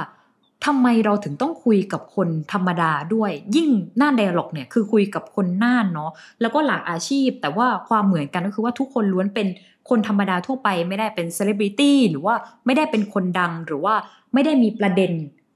[0.65, 3.69] ทำไมเราถึงต้องคุยกับคนธรรมดาด้วย ยิ่ง
[4.01, 9.47] น่านไดอะล็อกเนี่ยคือคุยกับคนน่านเนาะแล้วก็หลากอาชีพ แต่ว่าความเหมือนกันก็คือว่าทุกคนล้วนเป็น
[9.89, 13.95] คนธรรมดาทั่วไปไม่ได้เป็นเซเลบริตี้หรือว่าไม่ได้เป็นคนดังหรือว่า
[14.33, 15.11] ไม่ได้มีประเด็น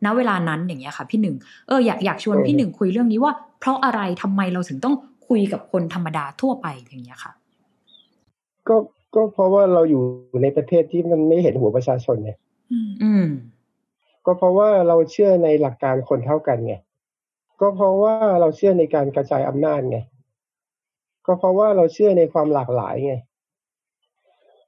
[0.06, 1.36] ณเวลานั้นอย่างเงี้ยค่ะพี่หนึ่ง
[1.68, 4.96] เอออยากอยากชวนพี่หนึ่งคุยเรื่องนี้ว่า เพราะอะไรทำไมเราถึงต้อง
[5.28, 7.32] คุยกับคนธรรมดาทั่วไปอย่างเงี้ยค่ะ
[8.68, 8.76] ก็
[9.16, 10.02] ก็เพราะว่าเราอยู่
[10.42, 12.32] ในประเทศที่มันไม่เห็นหัวประชาชนไง
[12.72, 13.26] อืมอืม
[14.30, 16.76] ก็เพราะว่าเราเชื่อในหลักการคนเท่ากันไง
[17.62, 20.00] ก็เพราะว่าเราเชื่อในการกระจายอำนาจไง
[21.26, 23.16] ก็เพราะว่าเราเชื่อในความหลากหลายไง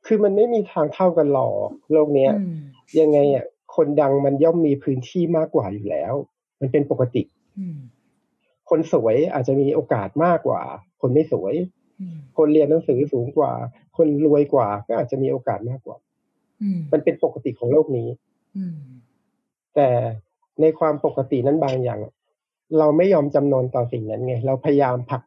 [0.05, 2.59] คือมันไม่มีทางเท่ากันหรอกโลกเนี้ยอืม
[2.99, 3.45] ยังไงอะ
[3.75, 6.13] คนดังมันย่อมมีพื้นที่มากกว่าอยู่แล้ว
[6.59, 7.23] มันเป็นปกติ
[7.59, 7.79] อืม
[8.69, 10.61] คนสวยอาจจะมีโอกาสมากกว่า
[11.01, 11.53] คนไม่สวย
[12.01, 13.51] อืมคนเรียนหนังสือสูงกว่า
[13.97, 15.97] คนรวยกว่า ก็อาจจะมีโอกาสมากกว่า
[16.61, 18.07] อืมมันเป็นปกติของโลกนี้
[18.57, 18.77] อืม
[19.75, 19.87] แต่
[20.61, 21.99] ในความปกตินั้นบางอย่าง
[22.77, 25.21] เราไม่ยอมจำนนต่อสิ่งนั้นไง เราพยายามผลัก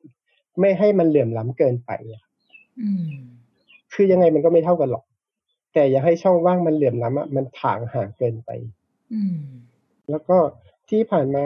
[0.61, 2.23] ไม่ให้มันเหลื่อมล้ำเกินไปอะ
[2.81, 3.07] อืม
[3.93, 5.05] คือยังไงมันก็ไม่เท่ากันหรอก
[5.73, 8.51] แต่อย่าให้ช่องว่างมันเหลื่อมล้ำอะมันถางห่างเกินไป
[9.13, 9.39] อืม
[10.11, 10.37] แล้วก็
[10.89, 11.45] ที่ผ่านมา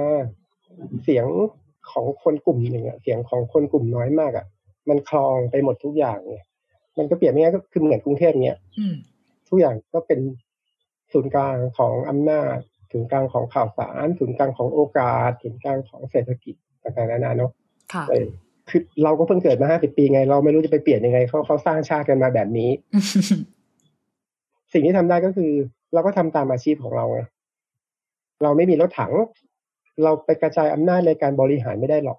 [1.02, 1.26] เสียง
[1.90, 4.46] ของคนกลุ่มหนึ่งอะเสียงของคนกลุ่มน้อยมากอะ
[4.88, 6.36] มันคลองไปหมดทุกอย่างไง
[6.98, 8.94] มันก็เปรียบง่ายๆก็คือเหมือนกรุงเทพเนี้ยอืม
[9.48, 10.20] ทุกอย่างก็เป็น
[11.12, 12.56] ศูนย์กลางของอำนาจ
[12.96, 17.50] ศูนย์กลางของข่าวสาร ศูนย์กลางของโอกาส ศูนย์กลางของเศรษฐกิจต่างๆนานาเนาะ
[17.92, 18.26] ค่ะเออ
[18.68, 22.70] คือเราก็เพิ่งเกิดมาห้าสิบปีไง เราไม่รู้จะไปเปลี่ยนยังไงเขาเขาสร้างชาติกันมาแบบนี้
[24.72, 25.52] สิ่งที่ทำได้ก็คือ
[25.94, 27.20] เราก็ทำตามอาชีพของเราไง
[28.42, 29.12] เราไม่มีรถถัง
[30.02, 32.18] เราไปกระจายอำนาจในการบริหารไม่ได้หรอก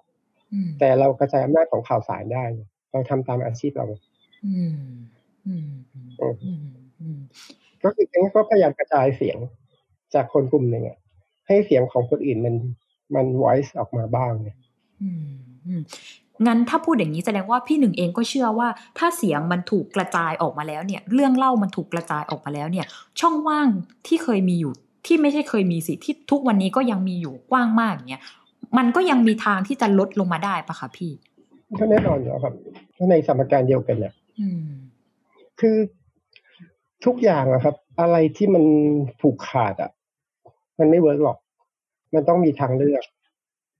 [0.52, 2.44] อืมแต่เรากระจายอำนาจของข่าวสารได้
[2.92, 3.86] เราทำตามอาชีพเรา
[4.46, 4.76] อืม
[5.46, 5.68] อืม
[6.20, 6.64] อืมอืม
[7.00, 7.18] อืม
[7.82, 9.38] ก็คืองั้นก็พยายามกระจายเสียง
[10.14, 10.98] จากคนกลุ่มหนึ่งอะ
[11.46, 12.54] ให้เสียงของคนอื่นมัน
[13.14, 14.56] มัน voice ออกมาบ้างเนี่ย
[15.02, 15.28] อืม
[15.66, 15.82] อืม
[16.46, 18.68] งั้นถ้าพูดอย่างนี้แสดงว่าพี่หนึ่งเองก็เชื่อว่า
[18.98, 22.86] ถ้าเสียงมันถูกกระจายออกมาแล้วเนี่ย เรื่องเล่ามันถูกกระจายออกมาแล้วเนี่ย
[23.20, 23.68] ช่องว่าง
[24.06, 24.72] ที่เคยมีอยู่
[25.06, 28.22] ที่ไม่ใช่เคยมีสิที่ทุกวันนี้ก็ยังมีอยู่กว้างมากอย่างเงี้ย
[28.78, 31.12] มันก็ยังมีทางที่จะลดลงมาได้ปะคะพี่
[31.78, 32.54] ก็แน่นอนอยู่แล้วครับ
[32.96, 34.68] ถ้าในสมการเดียวกันเนี่ยอืม
[35.60, 35.76] คือ
[37.04, 38.64] ทุกอย่างอะครับ อะไรที่มัน
[39.20, 39.90] ผูกขาดอะ
[40.78, 41.38] มันไม่ work หรอก
[42.14, 43.04] มันต้องมีทางเลือก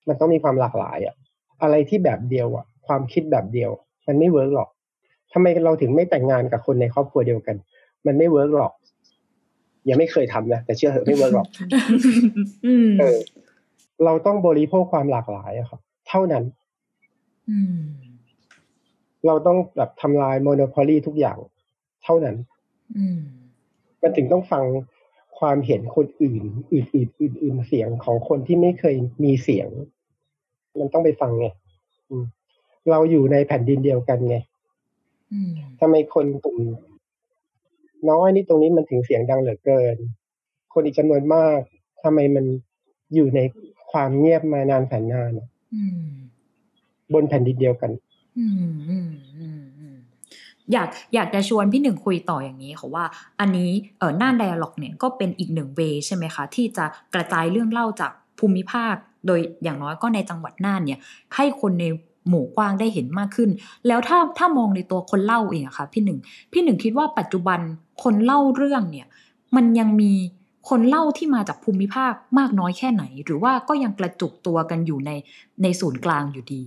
[0.08, 1.14] มันต้องมีความหลากหลายอะ
[1.62, 3.70] อะไรที่แบบเดียวอะความคิดแบบเดียว
[4.06, 4.68] มันไม่ work หรอก
[5.32, 7.56] ทำไมเราถึงไม่แต่งงานกับคนในครอบครัวเดียวกัน
[8.06, 8.72] มันไม่ work หรอก
[9.88, 11.48] ยังไม่เคยทำนะแต่เชื่อเหอะไม่ work หรอก
[12.66, 13.18] อืมเออ
[14.04, 16.44] เราต้องบริโภคความหลากหลายอะครับ เท่านั้น
[17.50, 17.80] อืม
[19.26, 21.38] เราต้องแบบทำลายโมโนโพลีทุกอย่าง
[22.04, 22.36] เท่านั้น
[22.96, 23.20] อืม
[24.02, 24.64] มันถึงต้องฟัง
[25.38, 29.68] ความเห็นคนอื่น อื่นๆอื่นๆเสียงของคนที่ไม่เคยมีเสียง
[30.78, 31.46] มันต้องไปฟังไง
[32.10, 32.24] อืม
[32.90, 34.36] เราอยู่ในแผ่นดินเดียวกันไง
[35.32, 36.58] อืมทำไมคนกลุ่ม
[38.10, 39.96] น้อยนี่ตรงนี้มันถึงเสียงดังเหลือเกิน
[40.72, 41.60] คนอีกจำนวนมาก
[42.02, 42.44] ทำไมมัน
[43.14, 43.40] อยู่ใน
[43.92, 46.08] ความเงียบมานานแสนนานอะอืม
[47.14, 47.90] บนแผ่นดินเดียวกัน
[48.38, 48.46] อื
[49.06, 49.57] ม
[50.72, 53.04] อยากอยากจะชวนพี่หนึ่งคุยต่ออย่างนี้ค่ะว่า
[53.40, 58.94] อันนี้เออหน้า dialog เนี่ยก็เป็นอีกหนึ่งเวใช่ไหมคะที่จะกระจายเรื่องเล่าจากภูมิภาค
[59.26, 60.98] โดยอย่างน้อยก็ในจังหวัดน่านเนี่ย
[61.36, 61.84] ให้คนใน
[62.28, 63.50] หมู่กว้างได้เห็นมากขึ้น
[63.86, 66.18] แล้วถ้าถ้ามองในตัวคนเล่าเองอะคะพี่หนึ่ง
[66.52, 67.60] พี่หนึ่งคิดว่าปัจจุบัน
[68.02, 69.06] คนเล่าเรื่องเนี่ย
[69.56, 70.12] มันยังมี
[70.68, 75.10] คนเล่าที่มาจากภูมิภาคมากน้อยแค่ไหน หรือว่าก็ยังกระจุกตัวกันอยู่ใน
[75.62, 76.62] ในศูนย์กลางอยู่ดี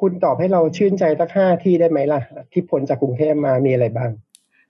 [0.00, 2.20] คุณตอบให้เราชื่นใจสักห้าที่ได้ไหมล่ะ
[2.52, 4.10] ที่พ้นจากกรุงเทพมามีอะไรบ้าง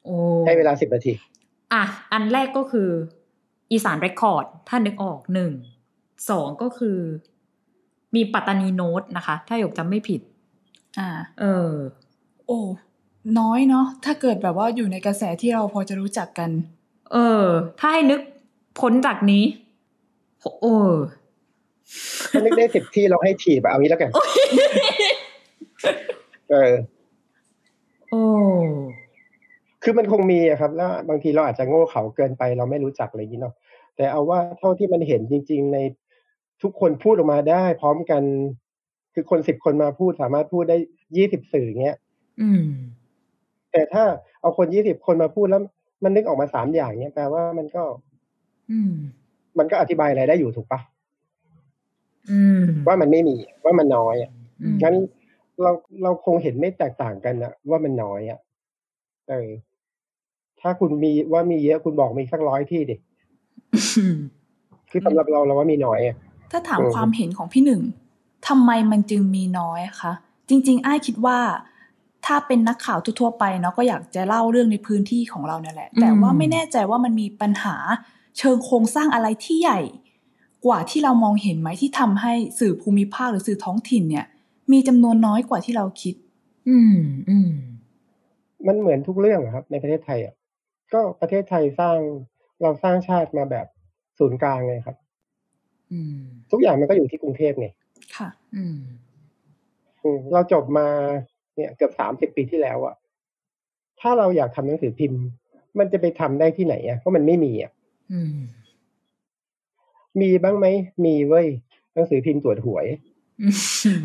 [0.04, 0.14] โอ้
[0.46, 1.12] ให้เวลาสิบนาที
[1.72, 2.90] อะ อันแรกก็คือ
[3.72, 5.52] อีสานเรคคอร์ด ถ้านึกออกหนึ่ง
[6.30, 6.98] สองก็คือ
[8.14, 10.20] มีปัตตานีโน้ตนะคะ ถ้าหยกจำไม่ผิด
[10.98, 11.08] อ่า
[11.40, 11.70] เออ
[12.46, 12.60] โอ้
[13.38, 16.50] น้อยเนาะถ้าเกิดแบบว่าอยู่ในกระแสที่เราพอจะรู้จักกัน
[17.12, 17.46] เออ
[17.80, 18.20] ถ้าให้นึก
[18.80, 19.44] พ้นจากนี้
[20.60, 20.76] โอ้
[22.30, 24.10] ถ้านึกได้สิบที่เราให้ถีบอะเอางี้แล้วกัน
[26.50, 26.72] เออ
[28.10, 28.22] โอ้
[29.82, 33.54] คือมันคงมีอะครับ แล้ว บางทีเราอาจจะโง่เขาเกินไป เราไม่รู้จักอะไรอย่างนี้เนาะ
[33.96, 35.78] แต่เอาว่าเท่าที่มันเห็นจริง ๆ ใน
[36.62, 38.22] ทุกคนพูดออกมาได้ พร้อมกัน
[39.14, 40.76] คือคนสิบคนมาพูดสามารถพูดได้
[41.16, 41.96] ยี่สิบสื่ออย่างเงี้ย
[42.40, 42.62] อืม
[43.72, 44.04] แต่ถ้า
[44.40, 45.62] เอาคนยี่สิบคนมาพูดแล้ว
[46.04, 47.82] มันนึกออกมาสามอย่างเนี้ยแปลว่ามันก็
[48.70, 48.92] อืม
[49.58, 50.80] มันก็อธิบายอะไรได้อยู่ถูกปะ
[52.30, 54.30] อืมว่ามันไม่มี ว่ามันน้อยอะ
[54.62, 54.94] อืมงั้น
[55.62, 55.70] เรา
[56.02, 58.38] เราคงเห็นไม่แตกต่างกันนะว่ามันน้อยอะ
[59.28, 59.50] เออ
[60.60, 62.96] ถ้าคุณมีว่ามีเยอะคุณบอกมีสักร้อยที่ดิ
[63.96, 64.16] อืม
[64.90, 66.16] คือสำหรับเราเราว่ามีน้อยอะ
[66.50, 67.82] ถ้าถามเออความเห็นของพี่หนึ่ง
[68.48, 70.12] ทำไมมันจึงมีน้อยคะ
[70.48, 71.38] จริง ๆ อ้ายคิดว่า
[72.26, 77.76] ถ้าเป็นนักข่าวทั่วๆไปเนาะก็อยากจะเล่าเรื่องในพื้นที่ของเราเนี่ยแหละ แต่ว่าไม่แน่ใจว่ามันมีปัญหา
[78.38, 79.80] เชิงโครงสร้างอะไรที่ใหญ่
[80.66, 84.26] กว่าที่เรามองเห็นไหมที่ทำให้สื่อภูมิภาคหรือสื่อท้องถิ่นเนี่ย
[84.72, 86.14] มีจำนวนน้อยกว่าที่เราคิด
[86.68, 86.96] อืม
[87.30, 87.50] อืม
[88.66, 90.34] มันเหมือนทุกเรื่องอะครับ ในประเทศไทยอะ
[90.92, 91.98] ก็ประเทศไทยสร้าง
[92.62, 93.66] เราสร้างชาติมาแบบ
[94.18, 94.96] ศูนย์กลางไงครับ
[95.92, 96.16] อืม
[96.50, 97.68] ทุกอย่างมันก็อยู่ที่กรุงเทพไง
[98.16, 98.78] ค่ะอืม
[100.02, 100.88] อืมเราจบมา
[101.56, 102.94] เนี่ย เกือบสามสิบปีที่แล้วอะ
[104.00, 105.22] ถ้าเราอยากทำหนังสือพิมพ์
[105.78, 107.72] มันจะไปทำได้ที่ไหนอะเพราะมันไม่มีอะ
[108.12, 108.36] อืม
[110.20, 110.66] มีบ้างไหม
[111.04, 111.46] มีเว้ย
[111.94, 112.86] หนังสือพิมพ์ตรวจหวย
[113.42, 114.02] อืม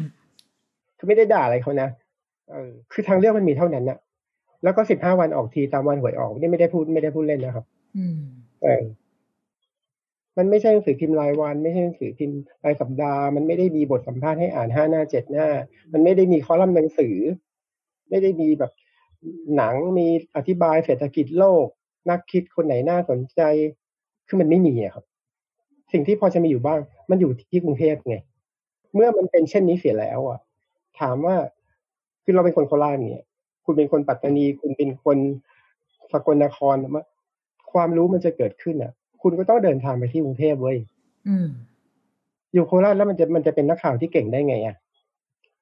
[1.01, 1.89] คือไม่ได้ด่าอะไรเขานะ
[2.51, 3.97] เออคือทางเลือกมันมีเท่านั้นนะ
[4.63, 7.65] แล้วก็สิบห้าวันออกทีตามวันหวยออกนี่ไม่ได้พูดไม่ได้พูดเล่นนะครับ
[7.97, 8.17] อืม
[8.63, 8.83] เออ
[10.37, 15.47] มันมันไม่ใช่หนังสือพิมพ์รายวัน ไม่ใช่หนังสือพิมพ์รายสัปดาห์มันไม่ได้มีบทสัมภาษณ์ให้อ่านห้าหน้าเจ็ดหน้า
[15.93, 17.15] มันไม่ได้มีคอลัมน์หนังสือ
[18.09, 18.71] ไม่ได้มีแบบ
[19.57, 21.65] หนังมีอธิบายเศรษฐกิจโลก
[22.09, 23.41] นักคิดคนไหนน่าสนใจ
[24.27, 25.05] คือมันไม่มีอะครับ
[25.91, 28.15] สิ่งที่พอจะมีอยู่บ้าง มันอยู่ที่กรุงเทพไง
[28.93, 30.39] เมื่อมันเป็นเช่นนี้เสียแล้วอะ
[31.01, 31.35] ถามว่า
[32.23, 33.25] คือเราเป็นคนโคราชเนี่ย
[33.65, 35.17] คุณเป็นคนปัตตานี คุณเป็นคน
[36.11, 37.03] สกลนครมา
[37.71, 40.77] ความรู้มันจะเกิดขึ้นอะ คุณก็ต้องเดินทางไปที่กรุงเทพเว้ย
[41.27, 41.47] อืม
[42.53, 44.75] อยู่โคราชแล้วมันจะมันจะเป็นนักข่าวที่เก่งได้ไงอะ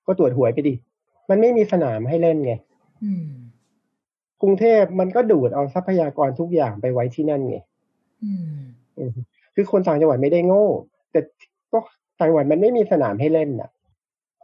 [0.06, 0.73] ก็ตรวจหวยไปดิ
[1.30, 2.54] มันไม่มีสนามให้เล่นไง
[3.04, 3.28] อืม
[4.41, 7.58] กรุงเทพมันก็ดูดเอาทรัพยากรทุกอย่างไปไว้ที่นั่นไง
[8.23, 8.54] อืม
[8.97, 9.12] อืม
[9.56, 10.65] คือคนต่างจังหวัดไม่ได้โง่
[11.12, 11.19] แต่
[11.71, 11.80] ก็
[12.19, 13.69] ต่างจังหวัดมันไม่มีสนามให้เล่นน่ะ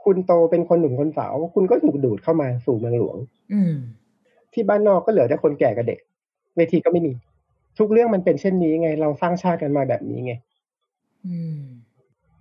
[0.06, 3.18] คุณโตเป็นคนหนุ่มคนสาว คุณก็ถูกดูดเข้ามาสู่เมืองหลวง
[3.54, 3.74] อืม
[4.54, 6.00] ที่บ้านนอกก็เหลือแต่คนแก่กับเด็ก
[6.56, 7.13] เวทีก็ไม่มี
[7.80, 10.34] ทุกเรื่องมันเป็นเช่นนี้ไง เราสร้างชาติกันมาแบบนี้ไง
[11.26, 11.60] อืม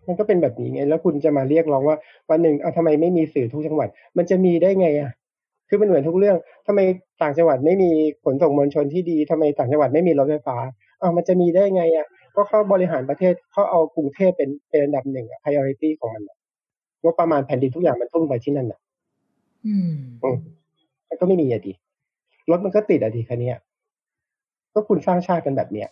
[0.07, 1.97] มันก็เป็นแบบนี้ไง แล้วคุณจะมาเรียกร้องว่า
[2.31, 5.11] วันหนึ่งเอาทำไมไม่มีสื่อทุกจังหวัด มันจะมีได้ไงอะ
[5.69, 6.81] คือมันเหมือนทุกเรื่องทำไม
[7.23, 7.91] ต่างจังหวัดไม่มี
[8.25, 10.57] ขนส่งมวลชนที่ดีทำไมต่างจังหวัดไม่มีรถไฟฟ้า
[11.01, 16.37] อ้าวมันจะมีได้ไงอะก็เขาบริหารประเทศเขาเอากรุงเทพเป็นเป็นอันดับหนึ่งอะ priority ของมันอะ
[17.05, 18.81] งบประมาณแผ่นดินทุกอย่างมันทุ่มไปที่นั่นอะ
[19.67, 20.39] อืมอืม
[21.09, 21.73] มันก็ไม่มีอะดี
[22.51, 23.59] รถมันก็ติดอะดีคันนี้ย
[24.75, 25.89] ก็คุณสร้างชาติกันแบบเนี้ย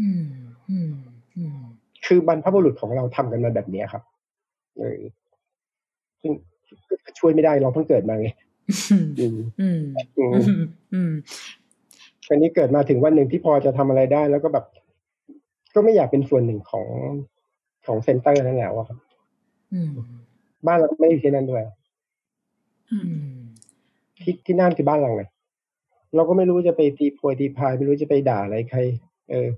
[0.00, 0.24] อืม
[0.70, 0.92] อืม
[1.36, 1.58] อืม
[2.06, 4.02] คือบรรพบุรุษของเราทำกันมาแบบเนี้ยครับ
[4.78, 5.00] เออ
[6.20, 6.32] ซึ่ง
[7.04, 8.28] ก็ช่วยไม่ได้เราเพิ่งเกิดมาไง
[8.90, 9.80] อืมอืมอืม
[10.18, 10.24] อื
[10.60, 10.62] ม
[10.94, 11.12] อืม
[12.28, 14.64] อันนี้เกิดมาถึงวันหนึ่งที่พอจะทำอะไรได้ แล้วก็แบบ
[15.74, 16.86] ก็ไม่อยากเป็นส่วนหนึ่งของ
[17.86, 18.98] ของเซ็นเตอร์นั่นแล้วอะครับ
[19.72, 19.90] อืม
[20.66, 21.64] บ้านเราไม่ได้อยู่ที่นั่นด้วย
[22.90, 23.42] อือืมม
[24.22, 25.24] ที่ที่นั่นคือบ้านเราไง
[26.14, 28.78] เราก็ไม่รู้จะไปตีโพยตีพายไม่รู้จะไปด่าอะไรใคร
[29.30, 29.48] เออ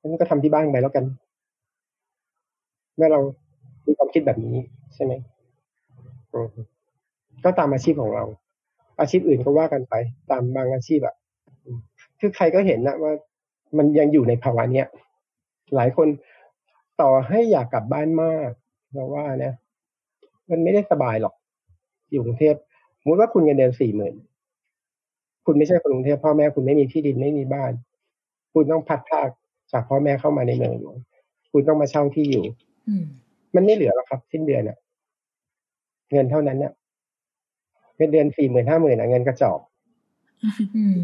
[0.00, 1.04] งั้นก็ทำที่บ้านไปแล้วกัน
[2.96, 3.20] เมื่อเรา
[3.86, 4.56] มีความคิดแบบนี้
[4.94, 5.12] ใช่ไหม
[6.34, 6.48] อืม
[7.44, 8.24] ก็ตามอาชีพของเรา
[9.00, 9.94] อาชีพอื่นก็ว่ากันไป
[10.30, 11.14] ตามบางอาชีพอะ
[11.64, 11.78] อืม
[12.20, 13.12] คือใครก็เห็นนะว่า
[13.78, 14.86] มันยังอยู่ในภาวะเนี้ย
[15.74, 16.08] หลายคน
[17.02, 18.50] ต่อให้อยากกลับบ้านมาก
[18.92, 19.54] เราว่านะ
[20.50, 21.34] มันไม่ได้สบายหรอก
[22.10, 22.54] อยู่กรุงเทพ
[23.00, 24.14] สมมติว่าคุณเงินเดือนสี่หมื่น
[25.46, 27.72] คุณไม่ใช่คนกรุงเทพพ่อแม่คุณไม่มีที่ดินไม่มีบ้าน
[28.52, 29.28] คุณต้องพัดพราก
[29.72, 30.96] จากพ่อแม่เข้ามาในเมืองหลวง
[31.52, 32.44] คุณต้องมาเช่าที่อยู่
[32.88, 33.04] อืม
[33.54, 34.76] มันไม่เหลือหรอกครับสิ้นเดือนอะ
[36.12, 36.72] เงินเท่านั้นเนี่ย
[37.96, 39.60] เงินเดือนสี่หมื่นห้าหมื่นอะเงินกระจอก
[40.76, 40.98] อืม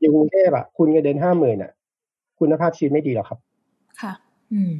[0.00, 1.72] อยู่กรุงเทพอะคุณเงินเดือนห้าหมื่นอะ
[2.38, 3.38] คุณภาพชีวิตไม่ดีหรอกครับ
[4.00, 4.12] ค่ะ
[4.52, 4.76] อืม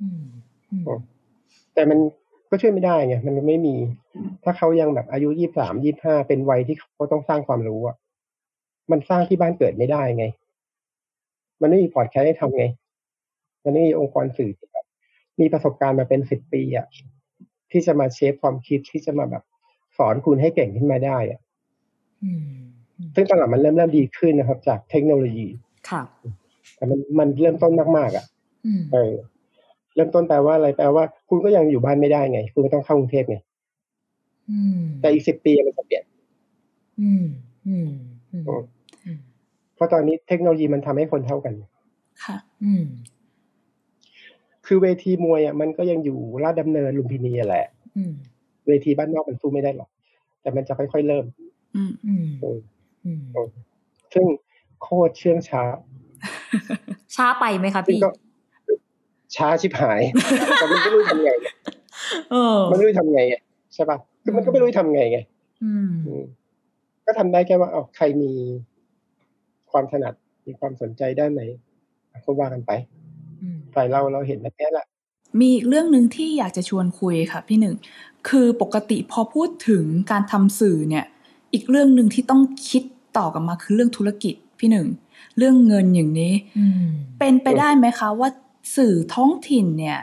[0.00, 0.22] อืม
[0.70, 0.84] อืม
[1.74, 1.98] แต่มัน
[2.50, 3.76] ก็ช่วยไม่ได้ไงมันไม่มี
[4.44, 7.96] ถ้าเขายังแบบอายุยี่สามยี่ห้าเป็นวัยที่เขาต้องสร้างความรู้อะ
[8.90, 10.24] มันสร้างที่บ้านเกิดไม่ได้ไง
[11.60, 12.64] มันไม่มีพอร์ตแคสต์ให้ทำไง
[13.64, 14.86] มันไม่มีองค์กรสื่อที่แบบ
[15.40, 16.86] มีประสบการณ์มาเป็นสิบปีอะ
[17.70, 19.42] ที่จะมา shape ความคิดที่จะมาแบบ
[19.98, 21.40] สอนคุณให้เก่งขึ้นมาได้อะ
[22.24, 22.60] อืม
[23.14, 25.48] ซึ่งตอนหลังมันเริ่มเริ่มดีขึ้นนะครับ จากเทคโนโลยี
[25.90, 26.02] ค่ะ
[26.76, 28.24] แต่มันมันเริ่มต้นมาก ๆอะ
[28.66, 33.36] อืมเออเริ่มต้นแปลว่าอะไรแปลว่า คุณก็ยังอยู่บ้านไม่ได้ไง คุณก็ต้องเข้ากรุงเทพไง
[34.50, 36.04] อืมแต่อีกสิบปีมันจะเปลี่ยน
[37.00, 37.24] อืม
[37.68, 37.88] อืม
[38.32, 38.44] อืม
[39.04, 39.18] อืม
[39.74, 41.54] เพราะตอนนี้เทคโนโลยีมันทำให้คนเท่ากัน
[42.24, 42.84] ค่ะ อืม
[44.66, 48.12] คือเวทีมวยอะมันก็ยังอยู่ลาดดำเนินลุมพินีอะแหละอืม
[48.66, 49.90] เวทีบ้านนอกมันสู้ไม่ได้หรอก
[50.42, 51.24] แต่มันจะค่อยๆเริ่ม
[51.76, 52.58] อืมอืมเออ
[53.04, 53.22] อืม
[54.14, 54.26] ซึ่ง
[54.82, 55.62] โคตรเชื่องช้า
[57.16, 58.10] ช้าไปไหมคะซึ่งพี่ก็
[59.36, 60.00] ช้าชิบหาย
[60.56, 61.30] แต่มันไม่รู้ทำไง
[62.30, 63.34] เออมันไม่รู้ทำไงไง
[63.74, 65.18] ใช่ปะคือมันก็ไม่รู้ทำไงไง
[65.64, 66.24] อืมอืม
[67.06, 68.30] ก็ทำได้แค่ว่าเอาใครมี
[69.70, 70.14] ความถนัด
[70.46, 71.42] มีความสนใจด้านไหน
[72.24, 72.72] ก็ว่ากันไป
[73.42, 74.86] อืมฝ่ายเราเราเห็นแบบนี้แหละ
[75.40, 77.74] มีอีกเรื่องหนึ่งที่อยากจะชวนคุยค่ะ พี่หนึ่ง
[78.28, 81.04] คือปกติพอพูดถึงการทำสื่อเนี่ย
[81.52, 82.82] อีกเรื่องหนึ่งที่ต้องคิด
[83.16, 84.86] ต่อกลับมาคือเรื่องธุรกิจพี่หนึ่ง
[85.38, 88.28] เรื่องเงินอย่างนี้อืมเป็นไปได้ไหมคะว่า
[88.76, 90.00] สื่อท้องถิ่นเนี่ย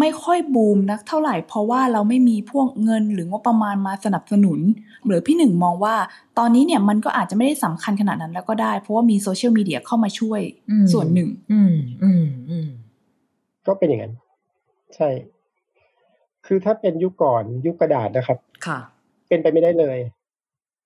[0.00, 4.60] ไม่ค่อยบูมนักเท่าไหร่ เพราะว่าเราไม่มีพวกเงินหรืองบประมาณมาสนับสนุน
[5.06, 5.94] หรือพี่หนึ่งมองว่า
[6.38, 10.40] ตอนนี้เนี่ยมันก็อาจจะไม่ได้สำคัญขนาดนั้นแล้วก็ได้ เพราะว่ามีโซเชียลมีเดียเข้ามาช่วย
[10.70, 12.68] อืมส่วนหนึ่ง อืมอืมอืม
[13.66, 14.14] ก็เป็นอย่างนั้น
[14.96, 15.08] ใช่
[16.46, 18.78] คือถ้าเป็นยุคก่อนยุคกระดาษนะครับ ค่ะ
[19.28, 19.98] เป็นไปไม่ได้เลย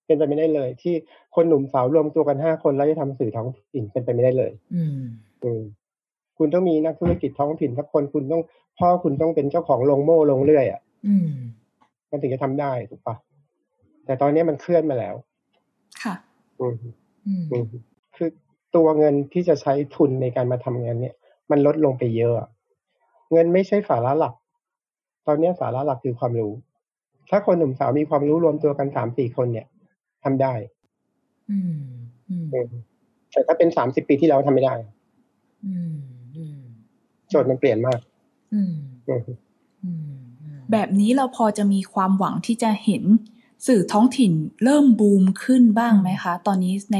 [0.06, 0.94] เป็นไปไม่ได้เลย ที่
[1.34, 5.00] คนหนุ่มสาวรวมตัวกันห้าคนแล้วจะทำสื่อท้องถิ่นเป็นไปไม่ได้เลย อืม
[5.44, 5.62] อืม
[6.44, 8.42] คุณต้องมีนักธุรกิจท้องถิ่นสักคนคุณต้อง
[8.78, 11.28] พ่อคุณต้องเป็นเจ้าของโรงโม่โรงเรื่อยอะอืม
[12.10, 13.16] มันถึงจะทำได้ถูกปะ
[14.04, 15.14] แต่ตอนนี้มันเคลื่อนมาแล้ว
[16.02, 16.14] ค่ะ
[16.60, 16.76] อืม
[17.26, 17.66] อืมอืม
[18.16, 18.28] คือ
[18.76, 21.14] ตัวเงินที่จะใช้ทุนในการมาทำงานเนี่ย
[21.50, 22.48] มันลดลงไปเยอะ
[23.32, 24.34] เงินไม่ใช่สาระหลัก
[25.26, 26.52] ตอนนี้สาระหลักคือความรู้
[27.30, 29.66] ถ้าคนหนุ่มสาวมีความรู้รวมตัวกันสามสี่คนเนี่ย
[30.24, 30.52] ทำได้
[31.50, 31.76] อืม
[32.30, 32.82] อืมอืม
[33.30, 34.74] แต่ถ้าเป็นสามสิบปีที่แล้วทำไม่ได้
[35.66, 36.11] อืมอืม
[37.32, 37.98] โจทย์มันเปลี่ยนมาก
[38.54, 38.72] อืม
[39.08, 40.04] อืมอืม
[40.42, 43.02] อืมแบบนี้เราพอจะมีความหวังที่จะเห็น
[43.66, 44.32] สื่อท้องถิ่น
[44.64, 46.98] เริ่มบูมขึ้นบ้างไหมคะ ตอนนี้ใน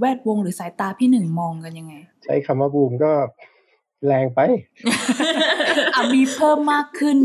[0.00, 3.12] แวดวงหรือสายตาพี่หนึ่งมองกันยังไง ใช้คำว่าบูมก็
[4.06, 4.40] แรงไป
[5.94, 7.18] อะมีเพิ่มมากขึ้น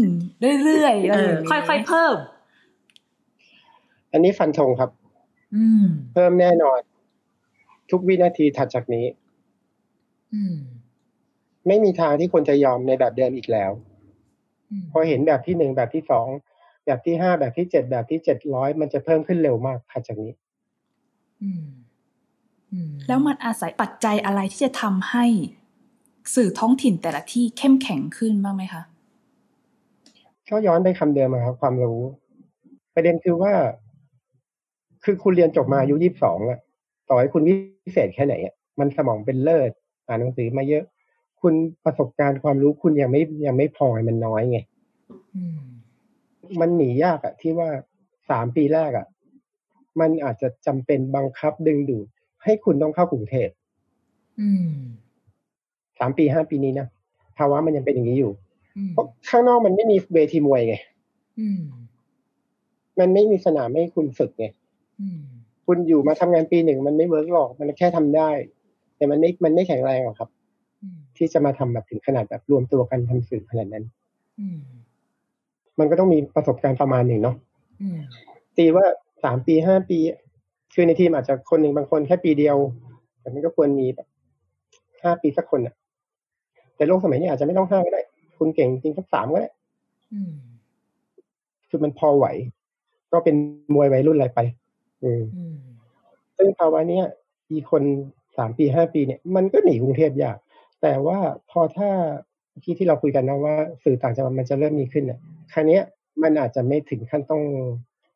[0.64, 2.16] เรื่อยๆเออะไรออย่างเงี้ค่อยๆเพิ่ม
[4.12, 4.90] อันนี้ฟันธงครับ
[5.56, 6.80] อืมเพิ่มแน่นอน
[7.92, 9.06] ทุกวินาทีถัดจากนี้
[10.34, 10.56] อืม
[11.68, 13.72] ไม่มีทางที่คนจะยอมในแบบเดิมอีกแล้ว
[14.72, 16.28] อืมพอเห็นแบบที่หนึ่งแบบที่สอง
[16.86, 20.34] แบบที่ห้าแบบที่เจ็ดแบบที่เจ็ดร้อยมันจะเพิ่มขึ้นเร็วมากถัดจากนี้
[21.42, 21.66] อืม
[22.72, 25.26] อืมแล้วมันอาศัยปัจจัยอะไรที่จะทำให้
[26.36, 28.84] สื่อท้องถิ่นแต่ละที่เข้มแข็งขึ้นบ้างไหมคะ
[30.50, 32.00] ก็ย้อนไปคำเดิมอะครับความรู้
[32.96, 33.54] ประเด็นคือว่า
[35.04, 36.60] คือคุณเรียนจบมาอายุยี่สิบสองอะ
[37.10, 39.72] ต่อให้คุณวิเศษแค่ไหนอะมันสมองเป็นเลิศ
[40.08, 40.84] อ่านหนังสือมาเยอะ
[41.50, 44.60] คุณประสบการณ์ความรู้คุณยังไม่ยังไม่พอมันน้อยไง
[45.36, 45.60] อืม
[46.60, 47.70] มันหนียากอะที่ว่า
[48.30, 49.08] สามปีแรกอะ
[50.00, 52.06] มันอาจจะจำเป็นบังคับดึงดูด
[52.44, 53.50] ให้คุณต้องเข้ากรุงเทพ
[54.40, 54.72] อืม
[56.00, 56.88] สามปีห้าปีนี้นะ
[57.38, 58.32] ภาวะมันยังเป็นอย่างนี้อยู่
[58.78, 60.76] อืมเพราะข้างนอกมันไม่มีเวทีมวยไง
[61.40, 61.62] อืม
[63.00, 64.46] มันไม่มีสนามให้คุณฝึกไง
[65.02, 65.22] อืม
[65.66, 68.30] คุณอยู่มาทำงานปีหนึ่งมันไม่เวิร์กหรอก มันแค่ทำได้
[68.98, 70.37] แต่มันไม่มันไม่แข็งแรงหรอกครับอืม
[71.18, 73.86] ที่จะมาทำแบบถึงขนาดแบบรวมตัวกันทำสื่อขนาดนั้น
[74.40, 74.60] อืม
[75.80, 77.36] มันก็ต้องมีประสบการณ์ประมาณหนึ่งเนาะ
[77.82, 78.00] อืม
[78.58, 78.86] ตีว่า
[79.24, 80.00] สามปีห้าปี
[80.74, 82.58] คือในทีมอาจจะคนหนึ่งบางคนแค่ปีเดียว
[83.20, 84.08] แต่มันก็ควรมีแบบ
[85.04, 85.76] ห้าปีสักคนอะ
[86.76, 88.02] แต่โลกสมัยนี้อาจจะไม่ต้องห้าก็ได้
[88.38, 89.50] คุณเก่งจริงสักสามก็ได้
[90.14, 90.32] อืม
[91.70, 92.26] คือมันพอไหว
[93.12, 93.36] ก็เป็น
[93.74, 94.40] มวยวัยรุ่นอะไรไป
[95.04, 95.56] อืมอืม
[96.38, 97.06] ซึ่งภาวะเนี้ย
[97.52, 97.84] อีคน
[98.38, 100.38] สามปีห้าปีเนี่ย มันก็หนีกรุงเทพยาก
[100.82, 101.20] แต่ว่า
[101.50, 101.90] พอถ้า
[102.64, 105.20] ที่ที่เราคุยกันนะว่า สื่อต่างจังหวัดมันจะเริ่มมีขึ้นเนี่ย
[105.54, 105.84] ครั้งนี้ย
[106.24, 107.42] มันอาจจะไม่ถึงขั้นต้อง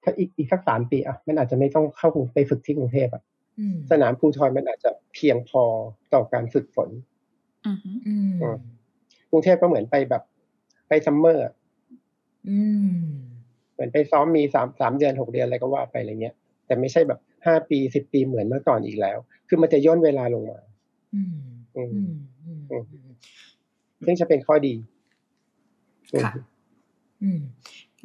[0.04, 3.24] ถ้าอีกอีกสักสามปีอะมันอาจจะไม่ต้องเข้ากรุงไปฝึกที่กรุงเทพอะ
[3.60, 5.64] อืมสนามภูทรมันอาจจะเพียงพอ
[6.14, 6.90] ต่อการฝึกฝน
[7.68, 8.58] อือฮึอืม
[9.32, 10.24] กรุงเทพก็เหมือนไปแบบ
[10.88, 11.54] ไปซัมเมอร์อะ
[12.50, 12.60] อื
[12.96, 13.02] ม
[13.74, 16.36] เหมือนไปซ้อมมีสามสามเดือนหกเดือนอะไรก็ว่าไปอะไรเงี้ย
[16.66, 20.60] แต่ไม่ใช่แบบห้าปีสิบปีเหมือนเมื่อก่อนอีกแล้ว คือมันจะย่นเวลาลงมา
[21.16, 21.36] อืม
[21.78, 22.14] อือืมมอืมอืม
[24.06, 24.74] ซึ่งจะเป็นข้อดี
[26.24, 26.32] ค่ะ
[27.24, 27.40] อืม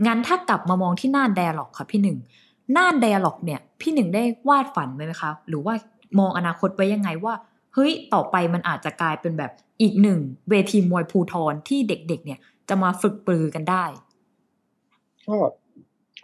[0.06, 2.18] งั้นถ้ากลับมามองที่น่านไดอะล็อกค่ะพี่หนึ่ง
[2.76, 5.74] น่านไดอะล็อกเนี่ย พี่หนึ่งได้วาดฝันไว้ไหมคะ หรือว่า
[6.18, 7.34] มองอนาคตไว้ยังไงว่า
[7.74, 9.52] เฮ้ยต่อไปมันอาจจะกลายเป็นแบบ
[9.82, 10.18] อีกหนึ่ง
[10.50, 12.38] เวทีมวยภูทรที่เด็ก ๆ เนี่ย
[12.68, 13.84] จะมาฝึกปรือกันได้
[15.26, 15.36] ก็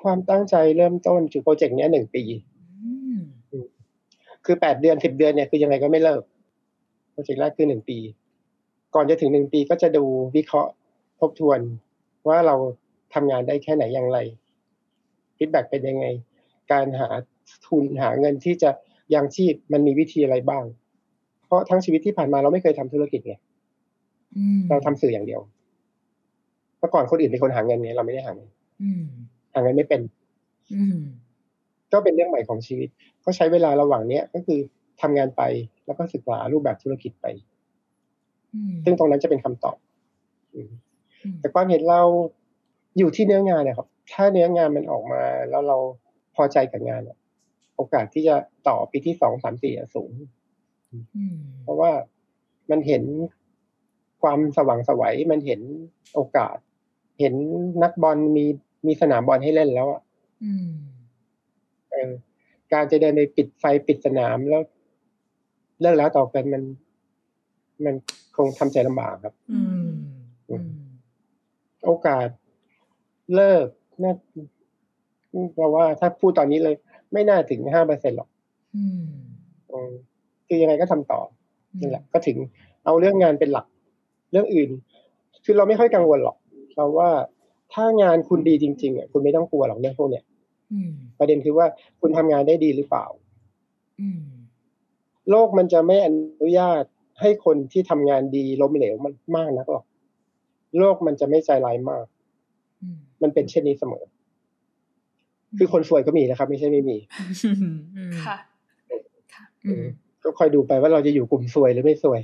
[0.02, 2.22] ความตั้งใจเริ่มต้นจุดโปรเจกต์เนี้ยหนึ่งปี
[2.82, 3.18] อืม
[4.44, 6.22] คือแปดเดือนสิบเดือนเนี่ยคือยังไงก็ไม่เลิก
[7.12, 7.98] โปรเจกต์แรกคือหนึ่งปี
[8.94, 10.04] ก่อนจะถึงหนึ่งปีก็จะดู
[10.36, 10.72] วิเคราะห์
[11.20, 11.60] ทบทวน
[12.28, 12.56] ว่าเรา
[13.14, 14.18] ทำงานได้แค่ไหนอย่างไร
[15.36, 16.06] feedback เป็นยังไง
[16.72, 17.08] การหา
[17.66, 18.70] ทุนหาเงินที่จะ
[19.14, 20.64] ยังชีพมันมีวิธีอะไรบ้าง
[21.46, 23.34] เพราะทั้งชีวิตที่ผ่านมาเราไม่เคยทำธุรกิจไง
[24.36, 25.40] อืมเราทำสื่ออย่างเดียว
[26.78, 28.48] เมื่อก่อนคนอื่นเป็นคนหาเงินไงเราไม่ได้หาเงิน
[28.82, 29.04] อืม
[29.54, 30.00] หาเงินไม่เป็น
[30.74, 30.98] อืม
[31.92, 32.88] ก็เป็นเรื่องใหม่ของชีวิต
[33.24, 34.58] ก็ใช้เวลาระหว่างเนี้ยก็คือ
[35.02, 35.42] ทำงานไป
[35.86, 37.51] แล้วก็ศึกษารูปแบบธุรกิจไปอืม
[38.84, 39.76] ซึ่งตรงนั้นจะเป็นคำตอบ
[40.54, 40.70] อืม
[41.22, 42.02] อืมแต่ความเห็นเรา
[42.98, 45.76] อยู่ที่เนื้องานนะครับ ถ้าเนื้องานมันออกมาแล้วเรา
[46.34, 47.16] พอใจกับงานอะ
[47.76, 48.36] โอกาสที่จะ
[48.68, 50.12] ต่อปีที่สองสามสี่อะสูง
[51.16, 51.92] อืมเพราะว่า
[52.70, 53.02] มันเห็น
[54.22, 55.60] ความสว่างไสวัยมันเห็น
[56.14, 56.56] โอกาส
[57.20, 57.34] เห็น
[57.82, 58.44] นักบอลมี
[58.86, 60.00] มีสนามบอลให้เล่นแล้วอะ
[60.44, 60.70] อืม
[61.90, 62.12] เออ
[62.72, 64.62] การจะเดินไปปิดไฟปิดสนามแล้ว
[65.80, 66.62] เลิกแล้วต่อกันมัน
[67.86, 67.94] มัน
[68.36, 69.90] คงทำใจลำบากครับ อืม
[70.50, 70.68] อืม
[71.84, 72.28] โอกาส
[73.34, 73.66] เลิก
[74.02, 74.12] น่า
[75.54, 76.74] เพราะว่าถ้าพูดตอนนี้เลย
[77.12, 78.28] ไม่น่าถึงห้าเปอร์เซ็นหรอก
[78.76, 79.06] อืม
[79.72, 79.92] อืม
[80.46, 81.20] คือยังไงก็ทำต่อ
[81.80, 82.36] นั่นแหละ ก็ถึง
[82.84, 83.66] เอาเรื่องงานเป็นหลัก
[84.32, 84.70] เรื่องอื่น
[85.44, 86.36] คือเราไม่ค่อยกังวลหรอก
[86.76, 87.10] เราว่า
[87.72, 90.24] ถ้างานคุณดีจริงๆอะคุณไม่ต้องกลัวหรอกเรื่องพวกเนี้ย
[90.72, 91.66] อืมประเด็นคือว่า
[92.00, 93.06] คุณทำงานได้ดีหรือเปล่า
[94.00, 94.22] อืม
[95.30, 96.08] โลกมันจะไม่อ
[96.42, 96.84] นุญาต
[97.20, 99.84] ให้คนที่ทำงานดีล้มเหลวมันมากนักหรอก
[100.78, 102.04] โลกมันจะไม่ใจร้ายมาก
[102.82, 104.04] อืมมันเป็นเช่นนี้เสมอ
[105.58, 106.96] คือคนสวยก็มีนะครับ ไม่ใช่ไม่มี
[107.96, 108.36] อืมค่ะ
[109.34, 109.84] ค่ะอืม
[110.24, 112.20] ก็คอยดูไปว่าเราจะอยู่กลุ่มสวยหรือไม่สวย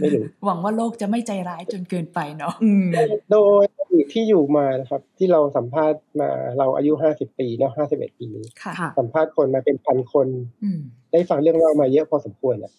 [0.00, 2.88] ไม่รู้หวังว่าโลกจะไม่ใจร้ายจนเกินไปเนาะอืม
[3.30, 3.64] โดย
[4.12, 8.28] ที่อยู่มานะครับ ที่เราสัมภาษณ์มาเราอายุห้าสิบปีเนาะห้าสิบเอ็ดปี
[8.62, 10.28] ค่ะค่ะสัมภาษณ์คนมาเป็นพันคน
[10.64, 10.80] อืม
[11.12, 12.72] ได้ฟังเรื่องเล่ามาเยอะพอสมควรอะ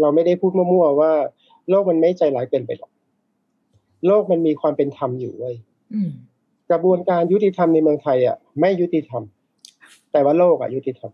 [0.00, 1.12] เราไม่ได้พูดมั่วๆว่า
[1.70, 2.90] โลกมันไม่ใจร้ายเกินไปหรอก
[4.06, 5.56] โลกมันมีความเป็นธรรมอยู่เว้ย
[5.94, 6.10] อืม
[6.70, 9.22] กระบวนการยุติธรรมในเมืองไทยอะไม่ยุติธรรม
[10.12, 11.12] แต่ว่าโลกอะยุติธรรม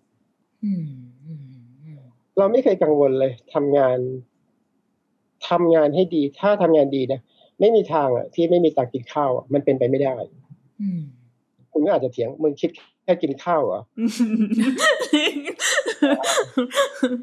[0.65, 0.87] อืม
[1.25, 1.45] อืม
[1.83, 2.01] อืม
[2.39, 3.99] เราไม่เคยกังวลเลยทำงาน
[5.49, 7.21] ทำงานให้ดี ถ้าทำงานดีนะ
[7.61, 10.15] ไม่มีทางอะ ที่ไม่มีตังค์กินข้าวอะมันเป็นไปไม่ได้
[10.83, 11.01] อืม
[11.73, 12.71] คุณก็อาจจะเถียงมึงคิด
[13.05, 13.81] แค่กินข้าวเหรอ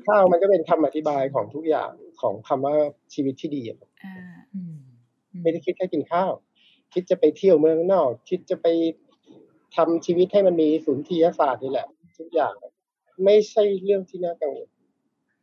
[0.08, 2.76] ข้าวมันก็เป็นคำอธิบายของทุกอย่างของคำว่า
[3.14, 4.16] ชีวิตที่ดีอะอ่า
[4.54, 4.78] อืม
[5.44, 6.32] ไม่ได้คิดแค่กินข้าว
[6.94, 8.68] คิดจะไปเที่ยวเมืองนอก คิดจะไป
[9.76, 11.88] ทำชีวิตให้มันมีศูนย์ทียศาสตร์นี่แหละ
[12.18, 12.54] ทุกอย่าง
[13.26, 14.70] ไม่ใช่เรื่องที่น่ากังวล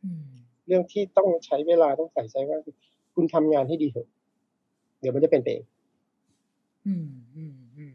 [0.03, 0.25] อืม
[0.67, 2.59] เรื่องที่ต้องใช้เวลาต้องใส่ใจว่า
[3.13, 4.07] คุณทำงานให้ดีเถอะ
[4.99, 5.65] เดี๋ยวมันจะเป็นไปเอง
[6.87, 7.93] อืมอืมอืม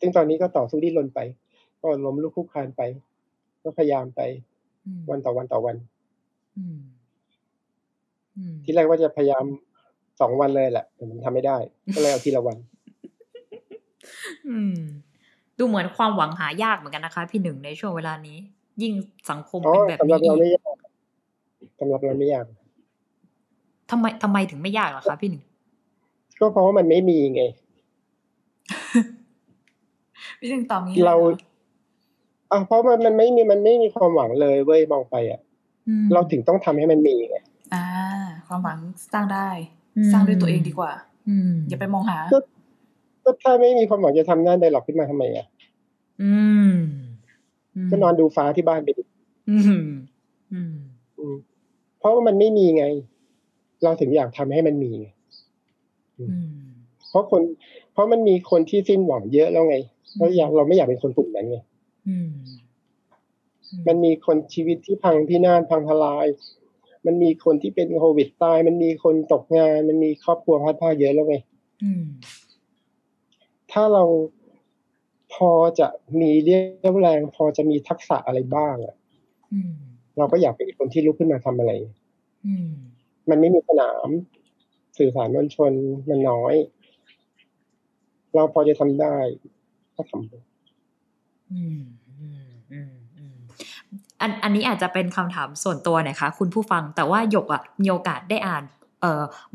[0.00, 1.20] ซึ่งตอนนี้ก็ต่อสู้ดิ้นรนไป
[1.80, 2.82] ก็ล้มลุกคลุกคลานไป
[3.68, 4.20] ก็พยายามไป
[4.86, 5.76] อืมวันต่อวันต่อวัน
[6.58, 6.78] อืม
[8.36, 9.44] อืมที่แรกว่าจะพยายาม
[10.20, 11.56] สองวันเลยแหละแต่มันทำไม่ได้
[11.94, 12.56] ก็เลยเอาทีละวัน
[14.48, 14.76] อืม
[15.58, 18.38] ดูเหมือนความหวังหายากเหมือนกันนะคะ พี่หนึ่งในช่วงเวลานี้
[18.82, 18.92] ยิ่ง
[19.30, 20.76] สังคมอ๋อเป็นแบบสำหรับนี้เราอีไม่กยาก
[21.80, 22.44] สำหรับเราไม่ยาก
[23.90, 25.42] ทำไมทำไมถึงไม่ยากล่ะคะพี่หนึ่ง
[26.38, 27.42] ก็เพราะว่ามันไม่มีไง
[30.38, 31.57] พี่ถึงตอบงี้เราลยห
[32.50, 35.40] ออะเพราะมันมันไม่มีมันไม่มีความหวังเลยเว้ยมองไปอะ
[35.88, 37.36] อืมเราถึงต้องทำให้มันมีไง
[37.74, 37.84] อ่า
[38.46, 38.78] ความหวัง
[39.12, 39.48] สร้างได้
[39.96, 40.92] อืมสร้างด้วยตัวเองดีกว่า
[41.28, 42.38] อืม อย่าไปมองหาก็
[43.24, 45.46] ก็ถ้าไม่มีความหวังจะทำหน้าไดร็อกขึ้นมาทำไมอะ
[46.22, 46.32] อื
[46.70, 46.72] ม
[47.86, 49.02] มก็นอนดูฟ้าที่บ้านไปดิ
[49.50, 49.74] อืมอื
[50.72, 50.74] ม
[51.18, 51.36] อืม
[51.98, 52.84] เพราะว่ามันไม่มีไง
[53.82, 55.08] เราถึงอยากทำให้มันมีไง
[56.18, 56.58] อืม
[57.08, 57.42] เพราะคน
[57.92, 59.76] เพราะมันมีคนที่สิ้นหวังเยอะแล้วไง
[60.18, 61.67] เราอยากเราไม่อยากเป็นคนกลุ่มนั้นไงอื
[62.26, 62.28] ม
[63.86, 66.26] มันมีคนชีวิตที่พังพินาศพังทลาย
[67.06, 71.36] มันมีคนที่เป็นโควิดตาย มันมีคนตกงาน มันมีครอบครัวพัดผ้าเยอะแล้วไง
[71.82, 72.04] อืม
[73.72, 74.04] ถ้าเรา
[75.34, 75.50] พอ
[75.80, 75.88] จะ
[76.20, 78.94] มีเรี่ยวแรง พอจะมีทักษะอะไรบ้างอะ
[79.52, 79.72] อืม
[80.18, 81.72] เราก็อยากเป็นคนที่ลุกขึ้นมาทำอะไร
[82.46, 82.70] อืม
[83.30, 84.08] มันไม่มีสนาม
[84.98, 85.72] สื่อสารมวลชน
[86.08, 86.54] มันน้อย
[88.34, 89.16] เราพอจะทำได้
[89.96, 91.80] ก็ทำอืม
[94.20, 98.64] อันอันนี้อาจจะเป็นคำถามส่วนตัวนะคะ คุณผู้ฟังแต่ว่าหยกอะมีโอกาสได้อ่าน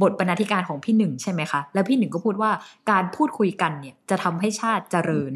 [0.02, 2.52] บทบรรณาธิการของพี่หนึ่งใช่ไหมคะ แล้วพี่หนึ่งก็พูดว่า
[2.92, 5.32] การพูดคุยกันเนี่ยจะทำให้ชาติเจริญ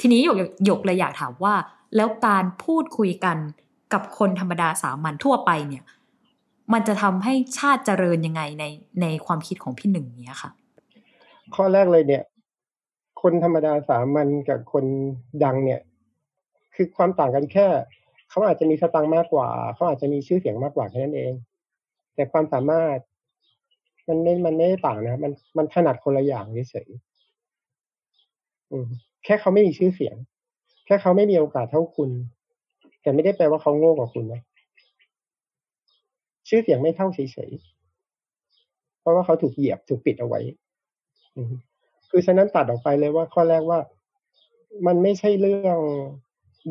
[0.00, 1.54] ทีนี้หยกหยกเลยอยากถามว่า
[1.96, 3.36] แล้วการพูดคุยกัน
[3.92, 5.82] กับคนธรรมดาสามัญทั่วไปเนี่ย
[6.72, 8.64] มันจะทำให้ชาติเจริญยังไงใน
[9.02, 10.50] ในความคิดของพี่หนึ่งเนี่ยค่ะ
[11.54, 12.22] ข้อแรกเลยเนี่ย
[13.22, 14.84] คนธรรมดาสามัญกับคน
[15.44, 15.80] ดังเนี่ย
[16.74, 17.66] คือความต่างกันแค่
[18.30, 21.32] เขาอาจจะมีสตังค์มากกว่าเขาอาจจะมีชื่อเสียงมากกว่าแค่นั้นเอง
[22.14, 22.98] แต่ความสามารถ
[24.08, 30.16] มันไม่มันไม่ได้ต่างนะมันมันถนัดคนละอย่างเฉยๆแค่เขาไม่มีชื่อเสียง
[30.86, 32.10] แค่เขาไม่มีโอกาสเท่าคุณ
[33.02, 34.40] แต่ไม่ได้แปลว่าเขาโง่กว่าคุณนะ
[36.48, 37.18] ชื่อเสียงไม่เท่าเฉ
[37.48, 40.40] ยๆเพราะว่าเขาถูกเหยียบถูกปิดเอาไว้
[42.10, 43.78] คือฉะนั้นตัดออกไปเลยว่าข้อแรกว่า
[44.86, 45.78] มันไม่ใช่เรื่อง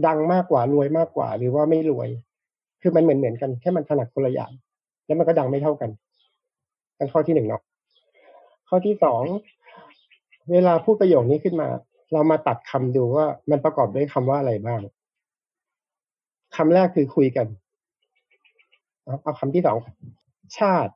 [0.07, 2.09] ดังมากกว่ารวยมากกว่า หรือว่าไม่รวย
[2.81, 4.51] คือมันเหมือนเหมือนกันแค่มันถนัดคนละอย่าง
[5.05, 5.89] แล้วมันก็ดังไม่เท่ากัน
[6.97, 7.61] กันข้อที่หนึ่งเนาะ
[8.69, 9.23] ข้อที่สอง
[10.51, 11.67] เวลาพูดประโยคนี้ขึ้นมา
[12.13, 14.81] เรามาตัดคำดูว่ามันประกอบด้วยคำว่าอะไรบ้าง
[16.55, 17.47] คำแรกคือคุยกัน
[19.03, 19.77] เอาเอาคำที่สอง
[20.59, 20.91] ชาติ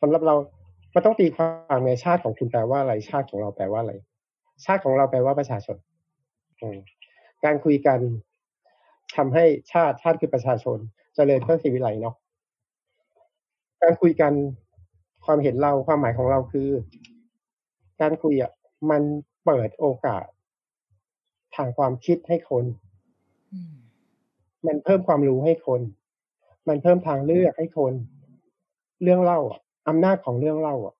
[0.00, 0.34] สำหรับเรา
[0.94, 3.92] มันต้องตีความในชาติของคุณแปลว่าอะไร ชาติของเราแปลว่าอะไร
[4.64, 5.76] ชาติของเราแปลว่าประชาชน
[6.60, 6.78] อืม
[7.44, 8.00] การคุยกัน
[9.16, 10.82] ทำให้ชาติชาติคือประชาชนจ
[11.14, 12.14] เจริญเพื่อสีวิไลเนาะ
[13.82, 14.32] การคุยกัน
[15.24, 16.68] ความเห็นเราความหมายของเราคือ
[18.00, 18.52] การคุยอะ
[18.90, 19.02] มัน
[19.44, 20.26] เปิดโอกาส
[21.56, 22.64] ทางความคิดให้คน
[23.52, 23.74] อืม
[24.66, 25.80] มันเพิ่มความรู้ให้คน
[26.68, 27.92] มันเพิ่มทางเลือกให้คน
[29.02, 30.94] เรื่องเล่าอะอำนาจของเรื่องเล่าอะ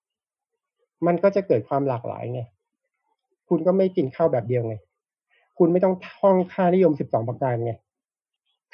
[1.07, 2.43] มันก็จะเกิดความหลากหลายไง
[3.49, 4.77] คุณก็ไม่กินข้าวแบบเดียวไง
[5.59, 7.73] คุณไม่ต้องท่องค่านิยมสิบสองประการไง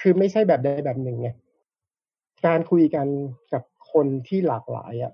[0.00, 1.30] คือไม่ใช่แบบใดแบบหนึ่งไง
[2.46, 3.06] การคุยกัน
[3.52, 3.62] กับ
[3.92, 5.12] คนที่หลากหลายอะ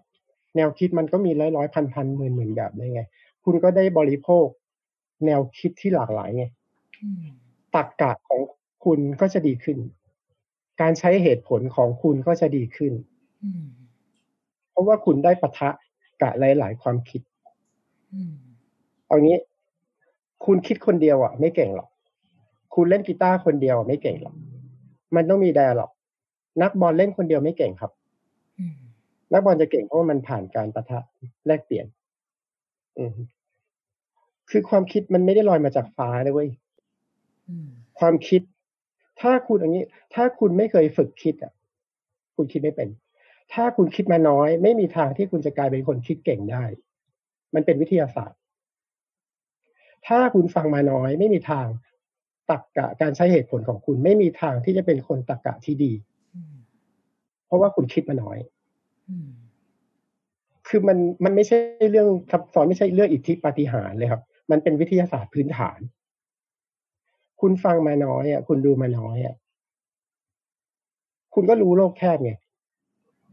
[0.56, 3.02] แนวคิดมันก็มีร้อยร้อยพันพันหมื่นหมื่นแบบได้ไง
[3.44, 4.46] คุณก็ได้บริโภค
[5.26, 6.44] แนวคิดที่หลากหลายไง
[7.02, 7.24] อืม
[7.74, 8.40] ตรรกะของ
[8.84, 9.78] คุณก็จะดีขึ้น
[10.80, 12.92] การใช้เหตุผลของคุณก็จะดีขึ้น
[13.44, 13.66] อืม
[14.76, 15.70] พราะว่าคุณได้ปะทะ
[16.20, 17.22] กับหลาย ๆ ความคิด
[18.12, 18.32] อืม
[19.06, 19.38] เอางี้
[20.44, 21.88] คุณคิดคนเดียวอะ ไม่เก่งหรอก
[22.74, 24.34] คุณเล่นกีตาร์คนเดียวอะไม่เก่งหรอก
[25.16, 25.90] มันต้องมีไดอะล็อก
[26.62, 27.92] นักบอลเล่นคนเดียวไม่เก่งครับ
[28.58, 28.74] อืม
[29.32, 31.00] นักบอลจะเก่งเพราะว่ามันผ่านการปะทะ
[31.46, 31.86] แลกเปลี่ยน
[32.98, 33.16] อืม
[34.50, 36.50] คือความคิดมันไม่ได้ลอยมาจากฟ้าเลยเว้ย
[37.48, 37.68] อืม
[37.98, 38.42] ความคิด
[39.20, 39.84] ถ้าคุณอย่างนี้
[40.14, 41.52] ถ้าคุณไม่เคยฝึกคิดอะ
[42.36, 42.88] คุณคิดไม่เป็น
[43.54, 46.64] ถ้าคุณคิดมาน้อย ไม่มีทางที่คุณจะกลายเป็นคนคิดเก่งได้
[47.54, 48.38] มันเป็นวิทยาศาสตร์
[50.06, 51.66] ถ้าคุณฟังมาน้อยไม่มีทาง
[52.50, 55.92] ตักกะการใช้เหตุผลของคุณไม่มีทางที่จะเป็นคนตักกะที่ดี
[56.34, 56.56] อืม
[57.46, 58.38] เพราะว่าคุณคิดมาน้อย
[59.08, 59.30] อืม
[60.68, 61.56] คือมันมันไม่ใช่
[61.90, 65.78] เรื่องซับซ้อนไม่ใช่เรื่องอิทธิปาฏิหาริย์เลยครับ มันเป็นวิทยาศาสตร์พื้นฐาน
[67.40, 69.34] คุณฟังมาน้อยอะ คุณดูมาน้อยอะ
[71.34, 72.32] คุณก็รู้โลกแคบไง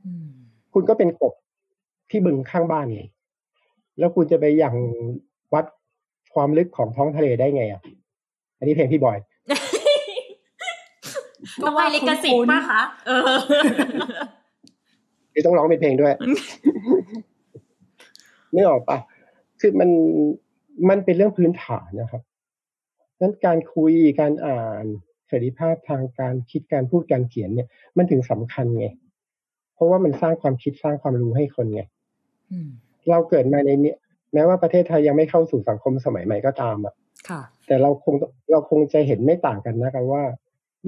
[0.05, 0.30] อืม
[0.74, 1.34] คุณก็เป็นกบ
[2.09, 3.03] ที่บึงข้างบ้านไง
[3.99, 4.76] แล้วคุณจะไปอย่าง
[5.53, 5.65] วัด
[6.34, 7.81] ความลึกของท้องทะเลได้ไงอะ
[8.57, 9.17] อันนี้เพลงพี่บอย
[11.63, 13.34] ต้องให้ลิขสิทธิ์ป่ะคะเออ
[15.34, 16.13] คือต้องร้องเป็นเพลงด้วย
[18.53, 18.97] นึกออกปะ
[19.59, 19.89] คือมัน
[20.89, 22.21] มันเป็นเรื่องพื้นฐานนะครับ
[23.21, 24.86] นั้นการคุยการอ่าน
[25.27, 27.67] เสรีภาพทางการคิดการพูดการเขียนเนี่ย
[27.97, 28.88] มันถึงสำคัญไง
[29.73, 31.81] เพราะว่ามันสร้างความคิดสร้างความรู้ให้คนไง
[32.51, 32.69] อืม
[33.09, 33.97] เราเกิดมาในเนี้ย
[34.34, 36.93] แม้ว่าประเทศไทยยังไม่เข้าสู่สังคมสมัยใหม่ก็ตามอะ
[37.29, 38.15] ค่ะแต่เราคง
[38.51, 40.23] เราคงจะเห็นไม่ต่างกันนะครับว่า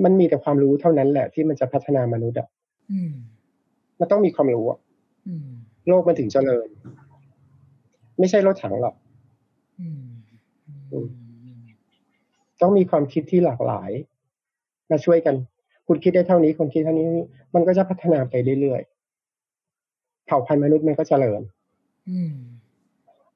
[0.04, 2.48] มันมีแต่ความรู้เท่านั้นแหละที่มันจะพัฒนามนุษย์อะ
[2.92, 3.14] อืม
[4.00, 4.80] มันต้องมีความรู้อะ
[5.28, 5.50] อืม
[5.88, 6.68] โลกมันถึงเจริญ
[8.20, 8.96] ไม่ใช่รถถังหรอก
[9.80, 10.04] อืม
[10.92, 11.08] อืม
[12.62, 13.92] ต้องมีความคิดที่หลากหลาย
[14.92, 15.36] มาช่วยกัน
[15.88, 17.08] คุณคิดได้เท่านี้คนคิดเท่านี้
[17.56, 21.42] มันก็จะพัฒนาไปเรื่อยๆเผ่าพันธุ์มนุษย์มันก็เจริญ
[22.10, 22.36] อืม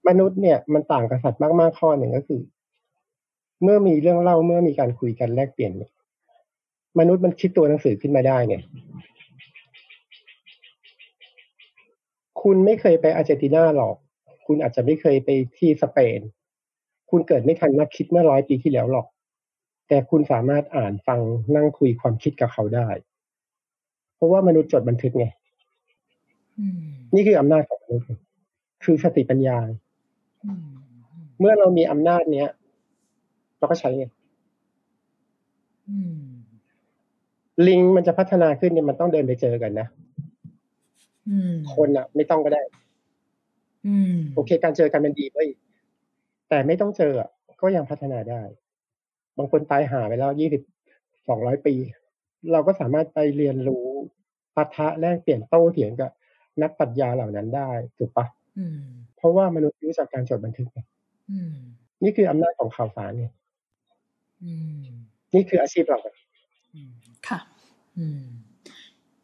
[0.10, 2.41] มนุษย์เนี่ยมันต่างกับสัตว์มากๆข้อหนึ่งก็คือ
[3.64, 5.91] เมื่อมีเรื่องเล่าเมื่อมีการคุยกันแลกเปลี่ยนเนี่ย
[6.99, 8.55] มนุษย์มันคิดตัวหนังสือขึ้นมาได้ไง
[12.41, 13.95] คุณไม่เคยไปอาร์เจนตินาหรอก
[14.45, 16.20] คุณอาจจะไม่เคยไปที่สเปน
[17.10, 19.07] คุณเกิดไม่ทันนักคิดเมื่อร้อยปีที่แล้วหรอก
[19.88, 21.20] แต่คุณสามารถอ่านฟัง
[21.55, 22.88] นั่งคุยความคิดกับเขาได้
[24.16, 25.26] เพราะว่ามนุษย์จดบันทึกไง
[26.57, 26.82] อืม
[27.16, 28.07] นี่คืออำนาจของมนุษย์
[28.84, 29.89] คือสติปัญญาอืม
[31.40, 32.50] เมื่อเรามีอำนาจเนี้ย
[33.58, 34.06] เราก็ใช้ไง
[35.90, 36.22] อืม
[37.68, 39.88] ลิงมันจะพัฒนาขึ้นเนี่ยมันต้องเดินไปเจอกันนะ
[41.30, 42.62] อืมคนอะไม่ต้องก็ได้
[43.88, 45.50] อืมโอเค การเจอกันมันดีเว้ย
[46.50, 47.30] แต่ไม่ต้องเจออะ
[47.62, 48.42] ก็ยังพัฒนาได้
[49.38, 50.62] บางคนตายหาไปแล้วยี่สิบ
[51.28, 51.76] สองร้อยปี
[52.52, 53.86] เราก็สามารถไปเรียนรู้
[54.56, 56.12] ปะทะแลกเปลี่ยนโต้เถียงกับ
[56.62, 58.26] นักปรัชญาเหล่านั้นได้ถูกปะ
[58.58, 58.80] อืม
[59.20, 60.80] เพราะว่ามนุษย์รู้จักการจดบันทึกไง
[61.32, 61.56] อืม
[62.04, 63.28] นี่คืออำนาจของข่าวสารไง
[64.44, 64.84] อืม
[65.34, 66.00] นี่คืออาชีพเรา
[66.76, 66.94] อืม
[67.28, 67.40] ค่ะ
[67.98, 68.24] อืม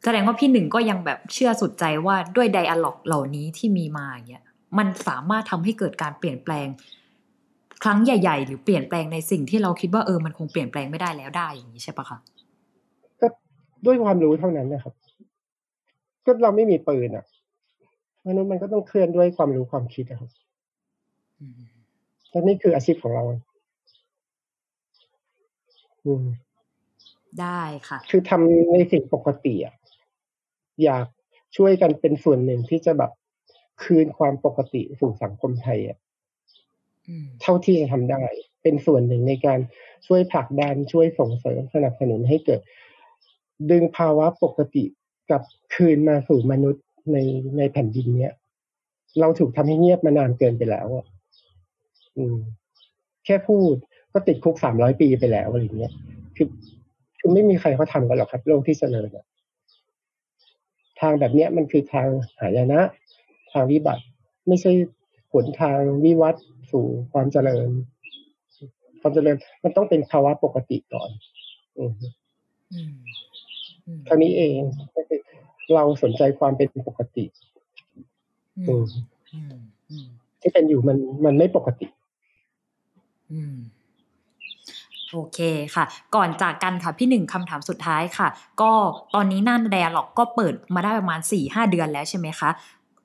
[0.04, 4.44] แสดงว่าพี่หนึ่งก็ยังแบบเชื่อสุดใจว่าด้วยไดอะล็อกเหล่านี้ที่มีมาอย่างเงี้ย
[4.78, 6.66] มันสามารถทำให้เกิดการเปลี่ยนแปลง
[7.82, 12.18] ครั้งใหญ่ ๆ หรือเปลี่ยนแปลงในสิ่งที่เราคิดว่าเออมันคงเปลี่ยนแปลงไม่ได้แล้วได้อย่างนี้ใช่ปะคะ
[13.20, 13.26] ก็
[13.86, 14.94] ด้วยความรู้เท่านั้นนะครับ
[16.24, 17.24] ก็เราไม่มีปืนอะ
[18.26, 20.30] มนุษย์มันก็ต้องเคลื่อนด้วยความรู้ความคิดนะครับ
[21.40, 21.60] อืม
[22.30, 23.24] และนี่คืออาชีพของเรา
[26.04, 26.24] อืม
[27.40, 29.74] ได้ค่ะ คือทำในสิ่งปกติอะ
[30.84, 31.06] อยาก
[31.56, 33.10] ช่วยกันเป็นส่วนหนึ่งที่จะแบบ
[33.82, 35.98] คืนความปกติสู่สังคมไทยอะ
[37.08, 38.22] อืมเท่าที่จะทำได้
[38.62, 39.60] เป็นส่วนหนึ่งในการ
[40.06, 42.60] ช่วยผลักดันช่วยส่งเสริมสนับสนุนให้เกิด
[43.70, 44.84] ดึงภาวะปกติ
[45.28, 45.42] กลับ
[45.74, 46.82] คืนมาสู่มนุษย์
[47.12, 47.16] ใน
[47.58, 48.34] ในแผ่นดินเนี้ย
[49.20, 51.06] เราถูกทำให้เงียบมานานเกินไปแล้วอะ
[52.16, 52.36] อืม
[53.24, 53.74] แค่พูด
[54.12, 55.92] ก็ติดคุกสามร้อยปีไปแล้วอะไรอย่างเงี้ย
[56.36, 56.48] คือ
[57.18, 59.24] คือไม่มีใครเขาทำกันหรอกครับ โลกที่เจริญอะ
[61.00, 62.08] ทางแบบเนี้ยมันคือทาง
[62.40, 62.80] หายนะ
[63.52, 64.02] ทางวิบัติ
[64.48, 64.72] ไม่ใช่
[65.32, 67.68] หนทางวิวัฒน์สู่ความเจริญ
[69.00, 71.10] ความเจริญ มันต้องเป็นภาวะปกติก่อน
[71.78, 71.92] อืม
[72.72, 72.92] อืม
[73.86, 74.60] อืมเท่านี้เอง
[74.94, 75.20] ก็คือ
[75.74, 77.24] เราสนใจความเป็นปกติ
[78.58, 78.82] อือืมม
[79.32, 79.54] อืม
[79.90, 80.06] อืม
[80.40, 81.86] ที่เป็นอยู่มันมันไม่ปกติ
[83.32, 83.56] อืม
[85.12, 85.38] โอเค
[85.74, 88.28] ค่ะ ก่อนจากกันค่ะพี่หนึ่งคำถามสุดท้ายค่ะ
[88.60, 88.72] ก็
[89.14, 92.50] ตอนนี้น่านไดอะล็อกก็เปิดมาได้ประมาณสี่ห้าเดือนแล้วใช่ไหมคะ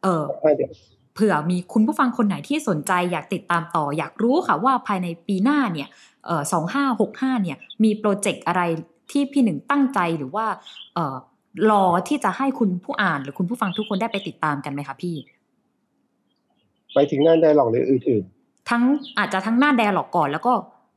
[0.04, 0.72] เออให้เดี๋ยว
[1.16, 5.90] เผื่อมีคุณผู้ฟังคนไหนที่สนใจอยากติดตามต่อ อยากรู้ค่ะว่าภายในปีหน้าเนี่ย
[6.26, 8.62] เอ่อสองห้าหกห้าเนี่ย มีโปรเจกต์อะไร
[9.12, 10.46] ที่พี่หนึ่งตั้งใจหรือว่า
[10.94, 11.16] เอ่อ
[11.72, 15.16] รอที่จะให้คุณผู้อ่านหรือคุณผู้ฟังทุกคนได้ไปติดตามกันไหมคะพี่
[16.94, 18.24] ไปถึงน่านไดอะล็อกหรืออื่น
[18.70, 18.84] ทั้ง
[19.18, 20.54] อาจจะทั้งน่านไดอะล็อกก่อน แล้วก็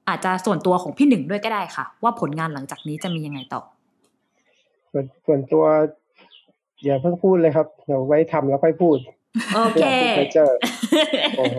[0.08, 5.64] อาจจะส่วนตัวของพี่หนึ่งด้วยก็ได้ค่ะ ว่าผลงานหลังจากนี้จะมียังไงต่อๆส่วนส่วนตัว
[6.84, 8.96] อย่าเพิ่งพูดเลยครับเดี๋ยวไว้ทำแล้วค่อยพูด
[9.54, 10.52] โอเคไม่อยากพูดไปเจอ
[11.36, 11.56] โอ้โห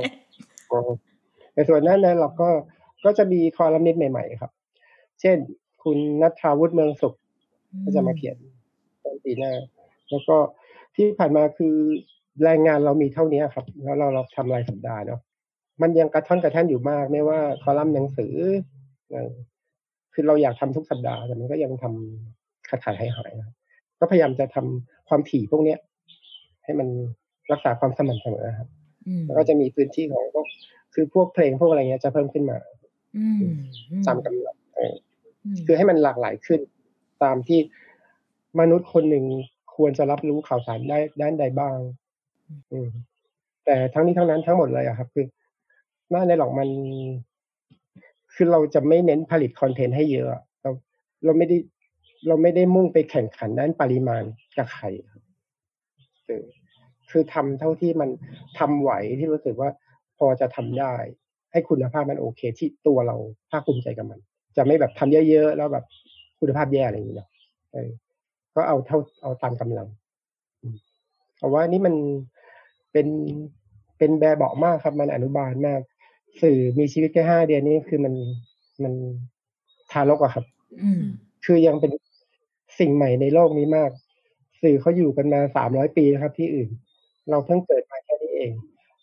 [0.70, 0.78] โอ้
[1.54, 2.50] ในส่วนนั้นนะเราก็
[3.06, 4.52] ก็จะมีคอลัมนิสต์ใหม่ ๆ ครับ
[5.22, 5.38] เช่น
[5.84, 7.14] คุณนัทธาวุฒิเมืองสุข
[7.84, 8.55] ก็จะมาเขียนต้น
[9.26, 9.54] ปีหน้า
[10.10, 10.38] แล้วก็
[10.96, 11.76] ที่ผ่านมาคือ
[12.44, 15.22] แรงงานเรามีเท่านี้ครับ แล้วเราเราทำรายสัปดาห์เนาะ
[15.82, 18.34] มันยังกระท่อนกระแท่นอยู่มาก ไม่ว่าคอลัมน์หนังสือ
[19.12, 19.32] เออ
[20.14, 23.50] คือเราอยากทำทุกสัปดาห์แต่มันก็ยังทำขาดขาดหายหายๆนะ
[24.00, 25.80] ก็พยายามจะทำความถี่พวกเนี้ย
[26.64, 26.88] ให้มัน
[27.52, 28.70] รักษาความสม่ำเสมอครับ
[29.08, 30.46] อืมแล้วก็จะมีพื้นที่ของพวก
[30.94, 32.58] คือพวกเพลงพวกอะไรเงี้ยจะเพิ่มขึ้นมา
[33.18, 33.56] อืม
[34.08, 34.94] ตามกำลังเออ
[35.54, 36.60] มคือให้มันหลากหลายขึ้น
[37.24, 37.60] ตามที่
[38.60, 39.26] มนุษย์คนหนึ่ง
[39.76, 41.78] ควรจะรับรู้ข่าวสารได้ด้านใดบ้าง
[42.72, 42.90] อืม
[43.66, 45.26] แต่ทั้งนี้ทั้งนั้นทั้งหมดเลยอะครับ คือ
[46.10, 46.70] หน้าในหลอกมัน
[48.34, 50.72] คือเราจะไม่เน้นผลิตคอนเทนต์ให้เยอะ เรา
[51.26, 51.58] เราไม่ได้
[52.28, 54.24] เราไม่ได้มุ่งไปแข่งขันด้านปริมาณ
[54.58, 55.22] กับใครครับ
[57.12, 58.10] คือทำเท่าที่มัน
[58.60, 59.70] ทำไหวที่รู้สึกว่า
[60.18, 60.94] พอจะทำได้
[61.52, 63.16] ให้คุณภาพมันโอเค ที่ตัวเรา
[63.52, 64.20] ภาคภูมิใจกับมัน
[64.58, 65.86] จะไม่แบบทำเยอะๆแล้วแบบ
[66.40, 67.30] คุณภาพแย่อะไรอย่างเงี้ย
[68.56, 69.88] ก็เอาเท่าเอาตามกำลัง
[70.62, 70.76] อืม
[71.38, 71.96] เพราะว่านี่มัน
[72.92, 73.08] เป็น
[73.98, 75.82] เป็นแบบเบาะมากครับ มันอนุบาลมาก
[76.42, 78.14] สื่อมีชีวิตแค่ห้าเดือนนี่คือมัน
[78.84, 78.94] มัน
[79.92, 80.46] ทารกอะครับ
[80.84, 81.02] อืม
[81.46, 81.92] คือยังเป็น
[82.80, 83.92] สิ่งใหม่ในโลกนี้มาก
[84.62, 86.70] สื่อเขาอยู่กันมาสามร้อยปีนะครับ ที่อื่น
[87.30, 88.52] เราเพิ่งเกิดมาแค่นี้เอง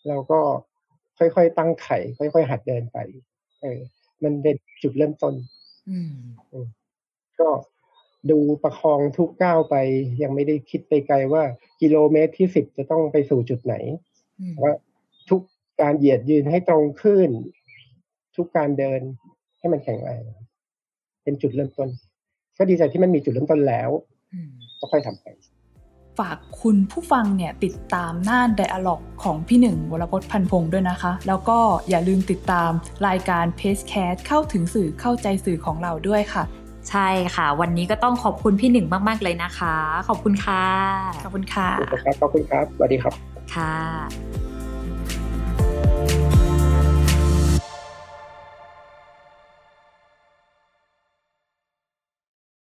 [0.08, 0.40] เราก็
[1.18, 2.98] ค่อยๆตั้งไข่ค่อยๆหัดเดินไป
[3.62, 3.78] เออ
[4.24, 5.34] มันเป็นจุดเริ่มต้น
[5.90, 6.12] อืม
[7.40, 7.48] ก็
[8.30, 9.74] ดูประคองทุกก้าวไป
[10.22, 11.42] ยังไม่ได้คิดไปไกลว่า
[11.80, 13.74] กิโลเมตรที่สิบจะต้องไปสู่จุดไหน
[14.40, 14.74] อืมว่า
[15.30, 15.42] ทุก
[15.80, 17.28] การเหยียดยืนให้ตรงขึ้น
[18.36, 19.00] ทุกการเดิน
[19.58, 20.22] ให้มันแข็งแรง
[21.22, 21.88] เป็นจุดเริ่มต้น
[22.58, 23.90] ก็ดีใจที่มันมีจุดเริ่มต้นแล้ว
[24.32, 25.26] อืมก็ค่อยทำไป
[26.20, 31.58] ฝากคุณผู้ฟังเนี่ยติดตามหน้า Dialog ของพี่หนึ่งวรพจน์พันพงศ์ด้วยนะคะ แล้วก็
[31.90, 32.70] อย่าลืมติดตาม
[33.08, 36.44] รายการ p a c e c a s t เข้าถึงสื่อเข้าใจสื่อของเราด้วยค่ะ
[36.90, 39.76] ใช่ค่ะ วันนี้ก็ต้องขอบคุณพี่หนึ่งมาก ๆ เลยนะคะ
[40.08, 40.64] ขอบคุณค่ะ
[41.24, 43.14] ขอบคุณค่ะ ขอบคุณครับขอบคุณครับสวัสดีครับ
[43.54, 44.41] ค่ะ